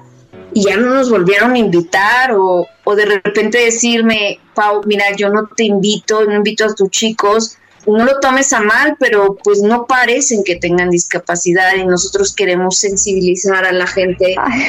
[0.52, 5.28] y ya no nos volvieron a invitar o, o de repente decirme, Pau, mira, yo
[5.30, 9.62] no te invito, no invito a tus chicos, no lo tomes a mal, pero pues
[9.62, 14.34] no parecen que tengan discapacidad y nosotros queremos sensibilizar a la gente.
[14.40, 14.62] Ay,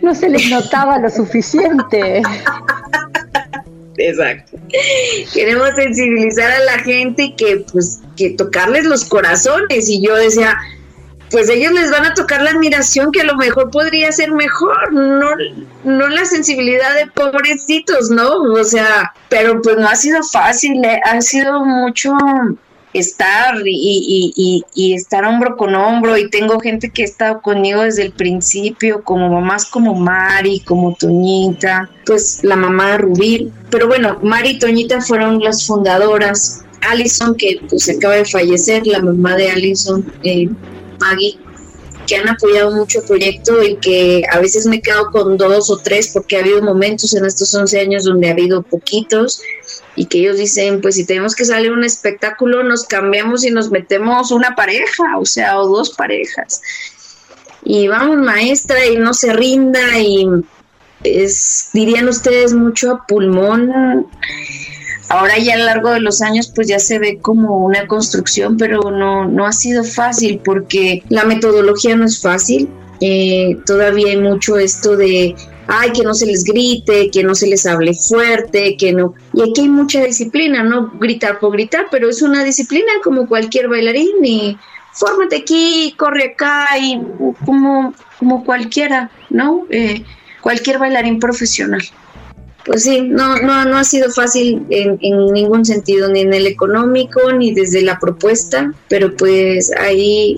[0.00, 2.22] no se les notaba lo suficiente.
[3.98, 4.58] Exacto.
[5.32, 10.58] Queremos sensibilizar a la gente y que pues que tocarles los corazones y yo decía,
[11.32, 14.92] pues ellos les van a tocar la admiración que a lo mejor podría ser mejor,
[14.92, 15.30] no,
[15.82, 18.42] no la sensibilidad de pobrecitos, ¿no?
[18.52, 22.12] O sea, pero pues no ha sido fácil, eh, ha sido mucho
[22.92, 27.82] estar y, y, y, estar hombro con hombro y tengo gente que ha estado conmigo
[27.82, 33.88] desde el principio, como mamás como Mari, como Toñita, pues la mamá de Rubí, pero
[33.88, 39.36] bueno, Mari y Toñita fueron las fundadoras, Alison que pues acaba de fallecer, la mamá
[39.36, 40.50] de Alison, eh,
[41.02, 41.38] Maggie,
[42.06, 45.70] que han apoyado mucho el proyecto y que a veces me he quedado con dos
[45.70, 49.40] o tres porque ha habido momentos en estos 11 años donde ha habido poquitos
[49.94, 53.70] y que ellos dicen, pues si tenemos que salir un espectáculo, nos cambiamos y nos
[53.70, 56.62] metemos una pareja, o sea, o dos parejas.
[57.64, 60.26] Y vamos, maestra, y no se rinda y
[61.04, 64.06] es, dirían ustedes, mucho a pulmón.
[65.12, 68.56] Ahora ya a lo largo de los años pues ya se ve como una construcción,
[68.56, 72.70] pero no, no ha sido fácil porque la metodología no es fácil.
[73.02, 75.34] Eh, todavía hay mucho esto de
[75.66, 79.12] ay, que no se les grite, que no se les hable fuerte, que no.
[79.34, 83.68] Y aquí hay mucha disciplina, no gritar por gritar, pero es una disciplina como cualquier
[83.68, 84.56] bailarín y
[84.94, 86.98] fórmate aquí, corre acá y
[87.44, 89.66] como, como cualquiera, ¿no?
[89.68, 90.04] Eh,
[90.40, 91.82] cualquier bailarín profesional.
[92.64, 96.46] Pues sí, no, no, no ha sido fácil en, en, ningún sentido, ni en el
[96.46, 100.36] económico, ni desde la propuesta, pero pues ahí,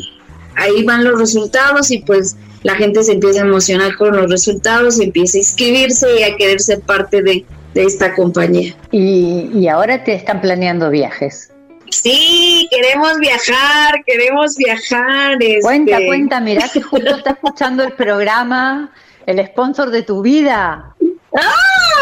[0.56, 4.98] ahí van los resultados y pues la gente se empieza a emocionar con los resultados,
[4.98, 7.44] empieza a inscribirse y a querer ser parte de,
[7.74, 8.74] de esta compañía.
[8.90, 11.50] Y, y ahora te están planeando viajes.
[11.90, 15.36] Sí, queremos viajar, queremos viajar.
[15.40, 15.60] Este...
[15.60, 18.90] Cuenta, cuenta, mirá que justo está escuchando el programa,
[19.26, 20.94] el sponsor de tu vida.
[21.36, 21.93] ¡Ah!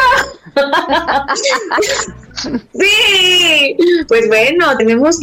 [2.72, 3.76] sí,
[4.09, 5.18] pues bueno, tenemos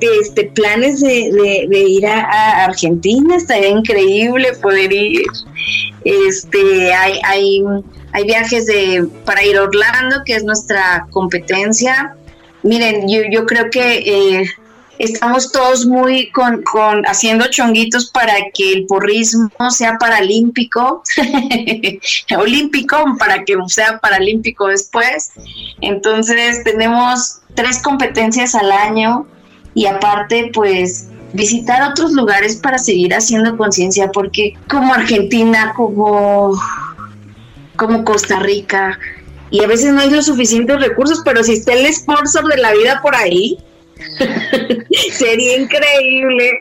[0.00, 5.22] este, planes de, de, ir a, a, Argentina, estaría increíble poder ir.
[6.04, 7.62] Este, hay, hay,
[8.12, 12.16] hay viajes de, para ir a Orlando, que es nuestra competencia.
[12.62, 14.44] Miren, yo, yo creo que eh,
[14.98, 21.02] estamos todos muy con, con, haciendo chonguitos para que el porrismo sea paralímpico,
[22.38, 25.30] olímpico, para que sea paralímpico después.
[25.80, 29.26] Entonces tenemos tres competencias al año
[29.74, 36.52] y aparte pues visitar otros lugares para seguir haciendo conciencia porque como Argentina, como,
[37.76, 38.98] como Costa Rica,
[39.50, 42.72] y a veces no hay los suficientes recursos, pero si está el sponsor de la
[42.72, 43.58] vida por ahí,
[45.12, 46.60] Sería increíble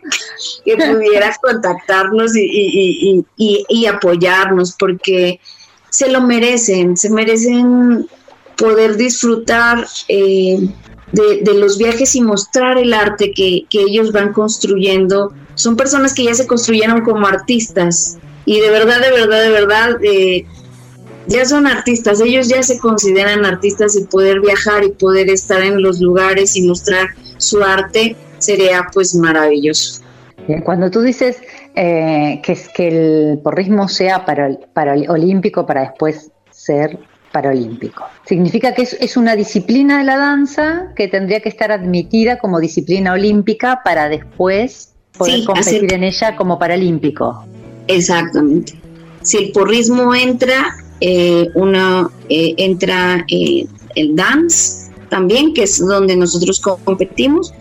[0.66, 5.40] que pudieras contactarnos y, y, y, y, apoyarnos porque
[5.90, 8.08] se lo merecen, se merecen
[8.58, 10.60] poder disfrutar eh,
[11.12, 15.34] de, los viajes y mostrar el arte que, que, ellos van construyendo.
[15.56, 20.04] Son personas que ya se construyeron como artistas y de verdad, de verdad, de verdad,
[20.04, 20.46] eh,
[21.28, 25.82] ya son artistas, ellos ya se consideran artistas y poder viajar y poder estar en
[25.82, 30.02] los lugares y mostrar su arte sería pues maravilloso.
[30.66, 31.38] Cuando tú dices
[31.76, 37.00] eh, que, que el porrismo sea para, para olímpico para después ser
[37.32, 42.38] paralímpico, significa que es, es, una disciplina de la danza que tendría que estar admitida
[42.38, 45.94] como disciplina olímpica para después poder sí, competir hacer...
[45.94, 47.46] en ella como paralímpico.
[47.88, 48.74] Exactamente.
[49.22, 53.66] Si el porrismo entra, eh, uno eh, entra eh,
[53.96, 54.83] el dance
[55.14, 57.54] también, que es donde nosotros competimos.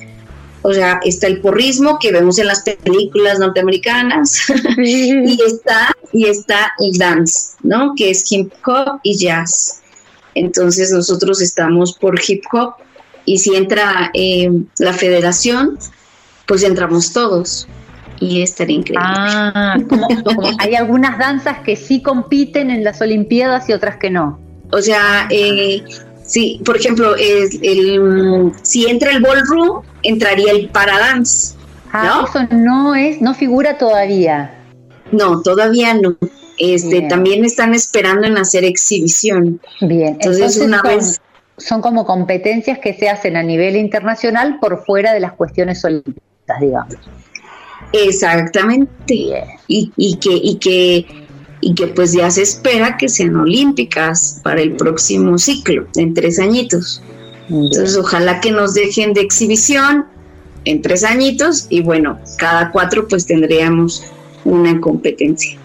[0.63, 4.45] O sea, está el porrismo que vemos en las películas norteamericanas
[4.79, 7.95] y está y está el dance, ¿no?
[7.95, 9.83] Que es hip hop y jazz.
[10.35, 12.77] Entonces nosotros estamos por hip hop
[13.27, 15.79] y si entra eh, la federación,
[16.47, 17.69] pues entramos todos
[18.19, 19.05] y estaría increíble.
[19.07, 24.09] Ah, como, como hay algunas danzas que sí compiten en las Olimpiadas y otras que
[24.09, 24.41] no.
[24.71, 25.83] O sea, eh,
[26.33, 31.55] sí, por ejemplo, el, el, si entra el ballroom, entraría el paradance.
[31.93, 32.27] Ah, ¿no?
[32.27, 34.55] eso no es, no figura todavía.
[35.11, 36.17] No, todavía no.
[36.59, 37.09] Este, Bien.
[37.09, 39.61] también están esperando en hacer exhibición.
[39.83, 41.21] Bien, entonces, entonces una son, vez
[41.59, 46.61] son como competencias que se hacen a nivel internacional por fuera de las cuestiones olímpicas,
[46.61, 46.95] digamos.
[47.93, 49.15] Exactamente.
[49.69, 51.07] Y, y, que, y, que,
[51.63, 56.39] y que pues ya se espera que sean olímpicas para el próximo ciclo, en tres
[56.39, 57.03] añitos.
[57.49, 60.07] Entonces ojalá que nos dejen de exhibición
[60.65, 64.05] en tres añitos y bueno, cada cuatro pues tendríamos
[64.45, 65.59] una competencia.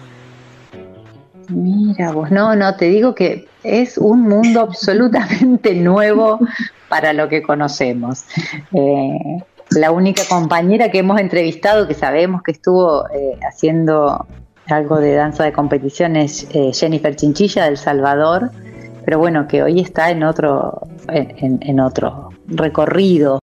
[1.48, 6.38] Mira vos, no, no, te digo que es un mundo absolutamente nuevo
[6.88, 8.24] para lo que conocemos.
[8.72, 14.26] Eh, la única compañera que hemos entrevistado que sabemos que estuvo eh, haciendo
[14.68, 18.50] algo de danza de competición es eh, Jennifer Chinchilla del Salvador,
[19.04, 23.38] pero bueno, que hoy está en otro, en, en otro recorrido.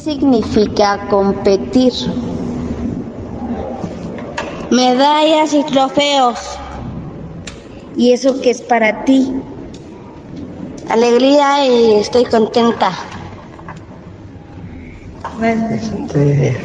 [0.00, 1.92] Significa competir.
[4.70, 6.58] Medallas y trofeos.
[7.96, 9.32] ¿Y eso que es para ti?
[10.90, 12.90] Alegría y estoy contenta.
[15.42, 16.56] Este,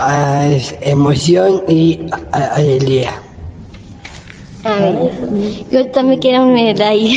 [0.00, 2.00] es emoción y
[2.32, 3.20] a- alegría.
[4.64, 5.10] A ver,
[5.70, 7.10] yo también quiero una medalla.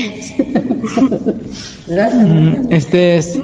[1.88, 3.40] Mm, Este es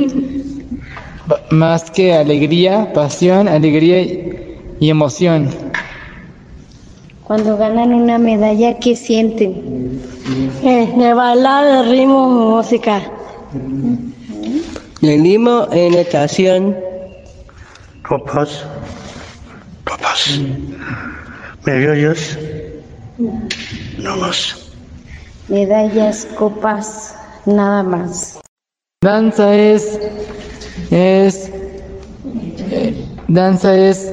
[1.52, 5.50] más que alegría, pasión, alegría y, emoción.
[7.26, 10.00] Cuando ganan una medalla, ¿qué sienten?
[10.64, 13.02] Eh, de bailar, de ritmo, música.
[15.02, 16.78] Venimos en estación.
[18.08, 18.64] Copas.
[19.98, 20.40] Copas.
[21.66, 22.38] Medallas.
[23.98, 24.72] No más.
[25.48, 28.40] Medallas, copas, nada más.
[29.04, 30.00] Danza es
[30.92, 31.52] es
[32.72, 34.12] eh, danza es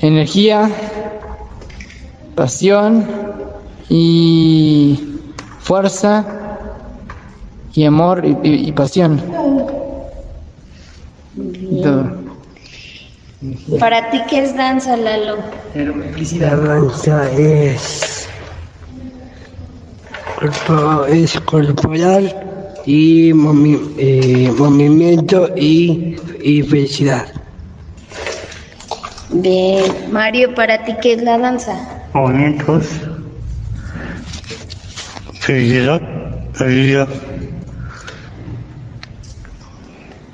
[0.00, 0.68] energía,
[2.34, 3.06] pasión
[3.88, 4.98] y
[5.60, 6.24] fuerza
[7.74, 9.20] y amor y, y- y pasión.
[11.36, 12.21] Y todo.
[13.80, 15.38] ¿Para ti qué es danza, Lalo?
[16.38, 18.28] La danza es,
[20.38, 22.32] corpo- es corporal
[22.86, 27.26] y movi- eh, movimiento y, y felicidad.
[29.30, 29.84] Bien.
[30.12, 31.74] Mario, ¿para ti qué es la danza?
[32.12, 32.84] Movimientos.
[35.40, 36.00] Felicidad.
[36.60, 37.08] Alegría.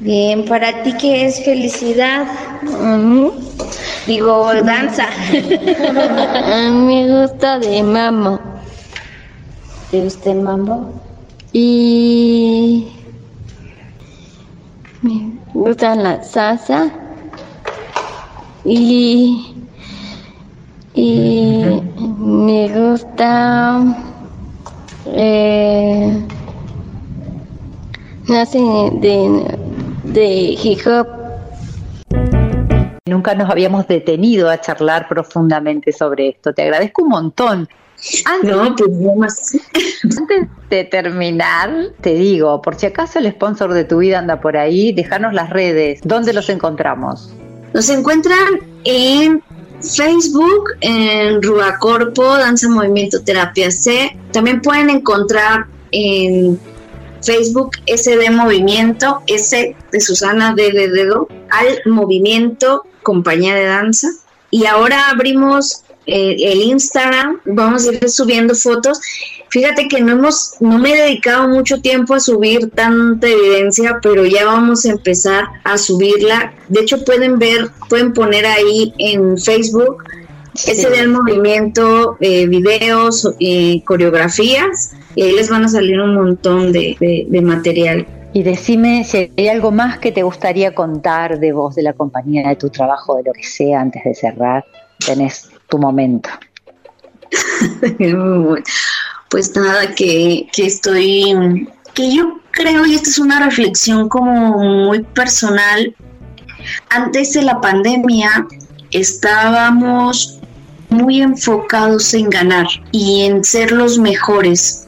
[0.00, 2.26] Bien, ¿para ti qué es felicidad?
[4.06, 5.08] Digo, danza.
[6.72, 8.38] Me gusta de mambo.
[9.90, 10.92] ¿Te gusta el mambo?
[11.52, 12.86] Y
[15.02, 16.90] me gusta la salsa.
[18.64, 19.66] Y,
[20.94, 21.64] y
[22.18, 23.82] me gusta
[25.06, 26.22] eh,
[28.28, 28.58] nace
[29.00, 29.57] de,
[30.12, 31.06] de hip hop.
[33.06, 36.52] Nunca nos habíamos detenido a charlar profundamente sobre esto.
[36.52, 37.68] Te agradezco un montón.
[38.26, 38.76] Antes, No,
[39.16, 39.58] pues
[40.16, 44.56] antes de terminar, te digo, por si acaso el sponsor de tu vida anda por
[44.56, 46.00] ahí, déjanos las redes.
[46.04, 47.32] ¿Dónde los encontramos?
[47.74, 49.42] Nos encuentran en
[49.80, 54.16] Facebook, en Ruacorpo, Danza Movimiento Terapia C.
[54.32, 56.58] También pueden encontrar en
[57.22, 64.08] Facebook SD Movimiento, S de Susana D de Dedo, al Movimiento Compañía de Danza.
[64.50, 68.98] Y ahora abrimos eh, el Instagram, vamos a ir subiendo fotos.
[69.50, 74.24] Fíjate que no hemos, no me he dedicado mucho tiempo a subir tanta evidencia, pero
[74.24, 76.54] ya vamos a empezar a subirla.
[76.68, 80.02] De hecho, pueden ver, pueden poner ahí en Facebook
[80.66, 86.72] ese del movimiento, eh, videos, eh, coreografías, y ahí les van a salir un montón
[86.72, 88.06] de, de- de material.
[88.32, 92.48] Y decime si hay algo más que te gustaría contar de vos, de la compañía,
[92.48, 94.64] de tu trabajo, de lo que sea, antes de cerrar.
[95.04, 96.28] Tenés tu momento.
[99.30, 105.02] pues nada, que, que estoy, que yo creo, y esta es una reflexión como muy
[105.02, 105.94] personal,
[106.90, 108.46] antes de la pandemia
[108.90, 110.37] estábamos
[110.90, 114.86] muy enfocados en ganar y en ser los mejores.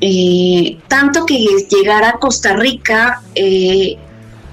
[0.00, 3.96] Eh, tanto que llegar a Costa Rica, eh,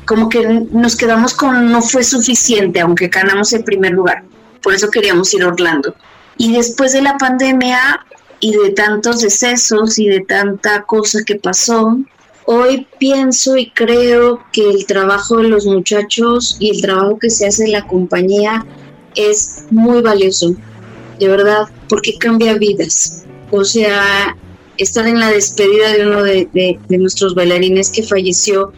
[0.06, 4.24] como que nos quedamos con no fue suficiente, aunque ganamos el primer lugar.
[4.62, 5.96] Por eso queríamos ir a Orlando.
[6.38, 8.06] Y después de la pandemia
[8.40, 11.98] y de tantos decesos y de tanta cosa que pasó,
[12.46, 17.48] hoy pienso y creo que el trabajo de los muchachos y el trabajo que se
[17.48, 18.66] hace en la compañía
[19.16, 20.56] es muy valioso,
[21.24, 23.24] de verdad, porque cambia vidas.
[23.52, 24.36] O sea,
[24.78, 28.72] estar en la despedida de uno de, de- de nuestros bailarines que falleció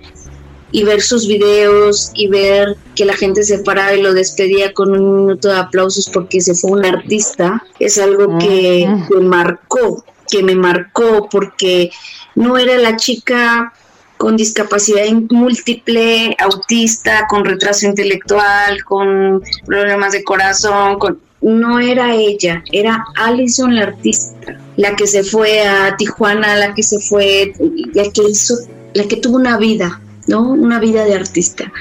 [0.71, 4.91] y ver sus videos y ver que la gente se paraba y lo despedía con
[4.91, 10.43] un minuto de aplausos porque se fue un artista, es algo que me marcó, que
[10.43, 11.91] me marcó porque
[12.35, 13.71] no era la chica
[14.17, 21.19] con discapacidad múltiple, autista, con retraso intelectual, con problemas de corazón, con
[21.53, 26.83] no era ella, era Alison la artista, la que se fue a Tijuana, la que
[26.83, 27.53] se fue,
[27.93, 28.55] la que hizo,
[28.93, 30.41] la que tuvo una vida, ¿no?
[30.51, 31.71] Una vida de artista.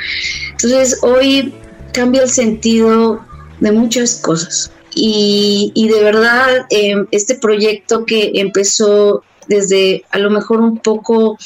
[0.50, 1.54] Entonces hoy
[1.92, 3.24] cambia el sentido
[3.60, 4.70] de muchas cosas.
[4.94, 11.38] Y, y de verdad, eh, este proyecto que empezó desde a lo mejor un poco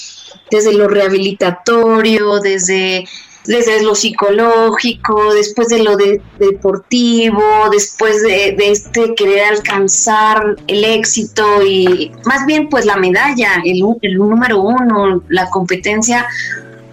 [0.51, 3.07] desde lo rehabilitatorio, desde,
[3.49, 7.43] desde lo psicológico, después de lo de- deportivo,
[7.73, 13.83] después de, de este querer alcanzar el éxito y más bien pues la medalla, el,
[14.03, 16.27] el número uno, la competencia,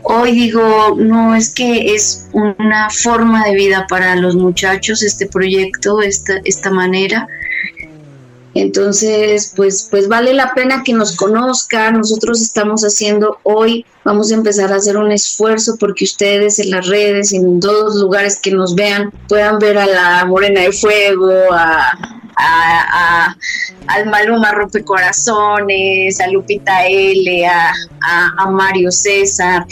[0.04, 6.02] hoy digo, no, es que es una forma de vida para los muchachos este proyecto,
[6.02, 7.28] esta, esta manera.
[8.56, 11.98] Entonces, pues, pues vale la pena que nos conozcan.
[11.98, 16.88] Nosotros estamos haciendo hoy, vamos a empezar a hacer un esfuerzo porque ustedes en las
[16.88, 21.32] redes, en todos los lugares que nos vean, puedan ver a la Morena de Fuego,
[21.52, 21.92] a,
[22.38, 23.38] a, a-
[23.88, 29.66] al Maluma Rompecorazones, a Lupita L, a, a, a Mario César,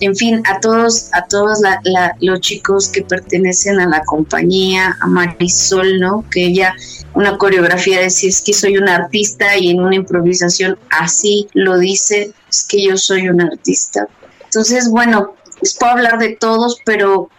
[0.00, 4.96] en fin, a todos, a todos la- la- los chicos que pertenecen a la compañía,
[5.00, 6.24] a Marisol, ¿no?
[6.30, 6.74] Que ella,
[7.14, 11.78] una coreografía de si es que soy una artista y en una improvisación así lo
[11.78, 14.08] dice, es que yo soy una artista.
[14.44, 17.30] Entonces, bueno, les puedo hablar de todos, pero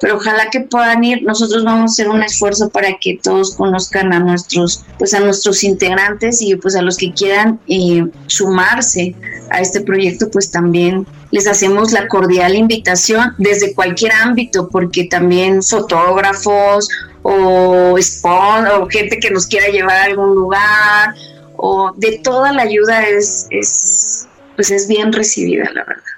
[0.00, 1.22] pero ojalá que puedan ir.
[1.22, 5.62] Nosotros vamos a hacer un esfuerzo para que todos conozcan a nuestros, pues a nuestros
[5.62, 9.14] integrantes y pues a los que quieran eh, sumarse
[9.50, 15.62] a este proyecto, pues también les hacemos la cordial invitación desde cualquier ámbito, porque también
[15.62, 16.88] fotógrafos
[17.22, 21.14] o spon o gente que nos quiera llevar a algún lugar
[21.56, 24.26] o de toda la ayuda es, es
[24.56, 26.09] pues es bien recibida, la verdad.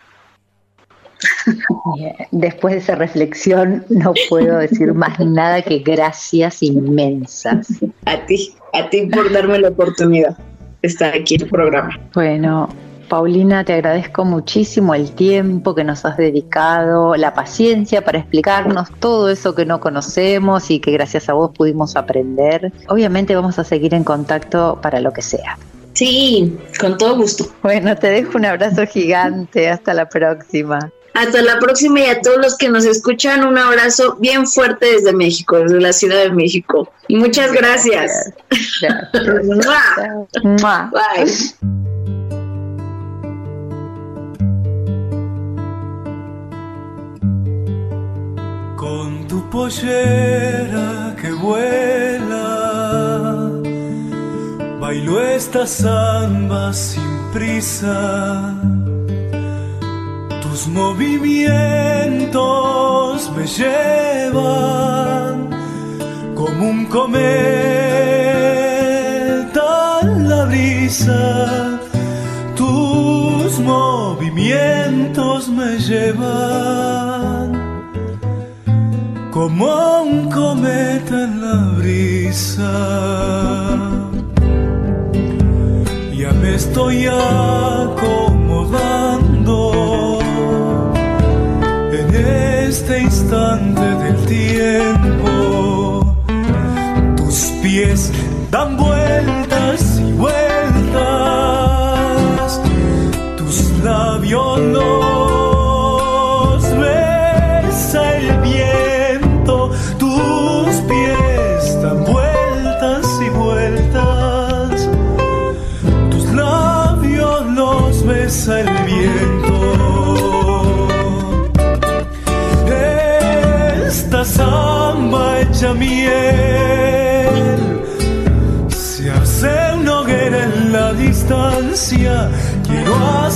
[1.96, 7.68] Bien, Después de esa reflexión no puedo decir más nada que gracias inmensas.
[8.06, 11.98] A ti, a ti por darme la oportunidad de estar aquí en el programa.
[12.14, 12.68] Bueno,
[13.08, 19.28] Paulina, te agradezco muchísimo el tiempo que nos has dedicado, la paciencia para explicarnos todo
[19.28, 22.72] eso que no conocemos y que gracias a vos pudimos aprender.
[22.88, 25.58] Obviamente vamos a seguir en contacto para lo que sea.
[25.92, 27.44] Sí, con todo gusto.
[27.62, 29.68] Bueno, te dejo un abrazo gigante.
[29.68, 30.90] Hasta la próxima.
[31.14, 35.12] Hasta la próxima y a todos los que nos escuchan, un abrazo bien fuerte desde
[35.12, 36.90] México, desde la Ciudad de México.
[37.08, 38.32] Y muchas gracias.
[40.62, 41.52] Bye.
[48.76, 52.40] Con tu pollera que vuela,
[54.80, 57.02] bailo esta samba sin
[57.32, 58.81] prisa.
[60.52, 61.48] Tus movimientos
[63.34, 64.36] me llevan
[66.34, 67.22] como un cometa
[70.02, 71.80] en la brisa.
[72.54, 77.52] Tus movimientos me llevan
[79.30, 82.72] como un cometa en la brisa.
[86.14, 88.12] Ya me estoy acomodando
[92.72, 96.16] este instante del tiempo.
[97.18, 98.10] Tus pies
[98.50, 99.51] dan vueltas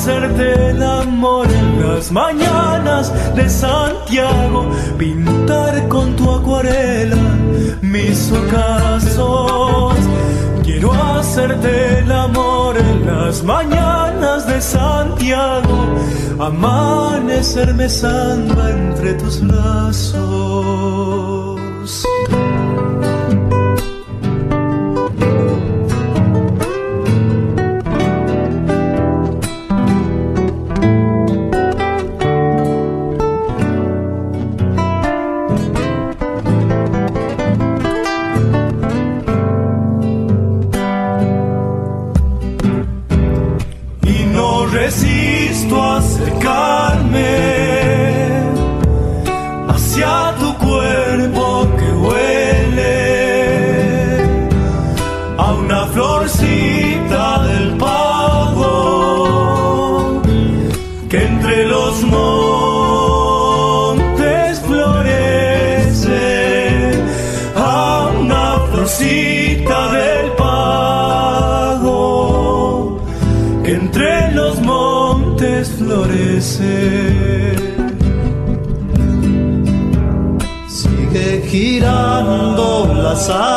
[0.07, 7.17] hacerte el amor en las mañanas de Santiago, pintar con tu acuarela
[7.83, 9.97] mis ocasos.
[10.63, 15.77] Quiero hacerte el amor en las mañanas de Santiago,
[16.39, 20.96] amanecerme samba entre tus brazos.
[83.27, 83.56] side.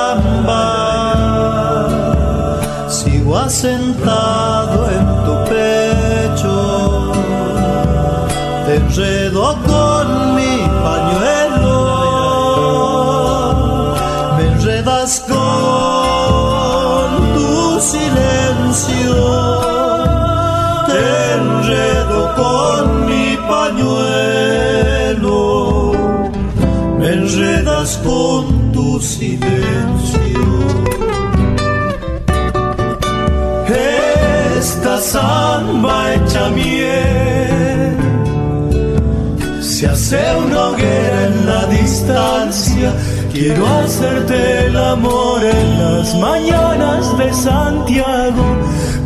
[40.09, 42.91] Hace una hoguera en la distancia.
[43.31, 48.43] Quiero hacerte el amor en las mañanas de Santiago,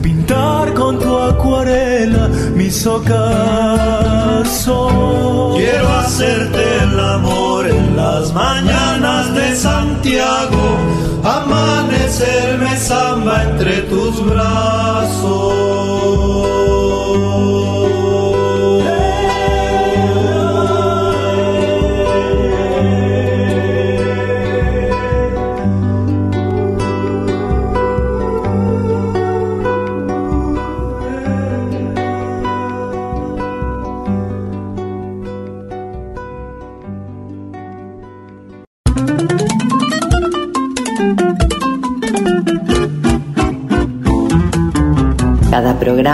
[0.01, 3.13] pintar con tu acuarela mis ocasos.
[5.57, 10.77] Quiero hacerte el amor en las mañanas de Santiago,
[11.21, 15.63] amanecerme samba entre tus brazos.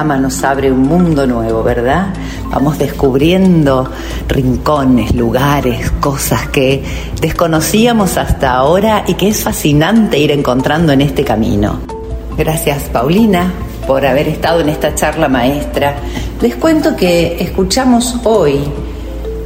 [0.04, 2.14] Nos abre un mundo nuevo, ¿verdad?
[2.50, 3.90] Vamos descubriendo
[4.30, 6.82] rincones, lugares, cosas que
[7.20, 11.82] desconocíamos hasta ahora y que es fascinante ir encontrando en este camino.
[12.38, 13.52] Gracias, Paulina,
[13.86, 15.96] por haber estado en esta charla maestra.
[16.42, 18.62] Les cuento que escuchamos hoy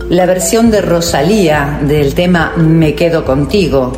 [0.09, 3.91] la versión de Rosalía del tema Me quedo contigo.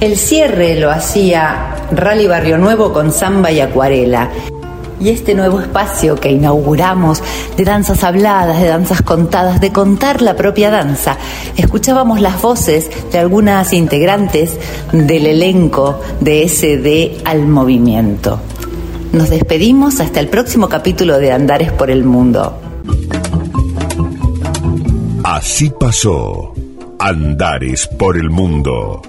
[0.00, 4.30] El cierre lo hacía Rally Barrio Nuevo con samba y acuarela.
[5.00, 7.22] Y este nuevo espacio que inauguramos
[7.56, 11.16] de danzas habladas, de danzas contadas, de contar la propia danza,
[11.56, 14.56] escuchábamos las voces de algunas integrantes
[14.92, 18.40] del elenco de SD al movimiento.
[19.12, 22.58] Nos despedimos hasta el próximo capítulo de Andares por el Mundo.
[25.24, 26.54] Así pasó
[26.98, 29.02] Andares por el Mundo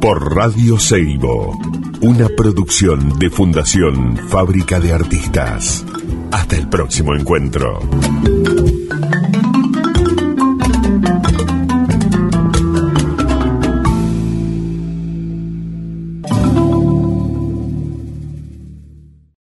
[0.00, 1.58] por Radio Seibo,
[2.00, 5.84] una producción de Fundación Fábrica de Artistas.
[6.30, 7.80] Hasta el próximo encuentro.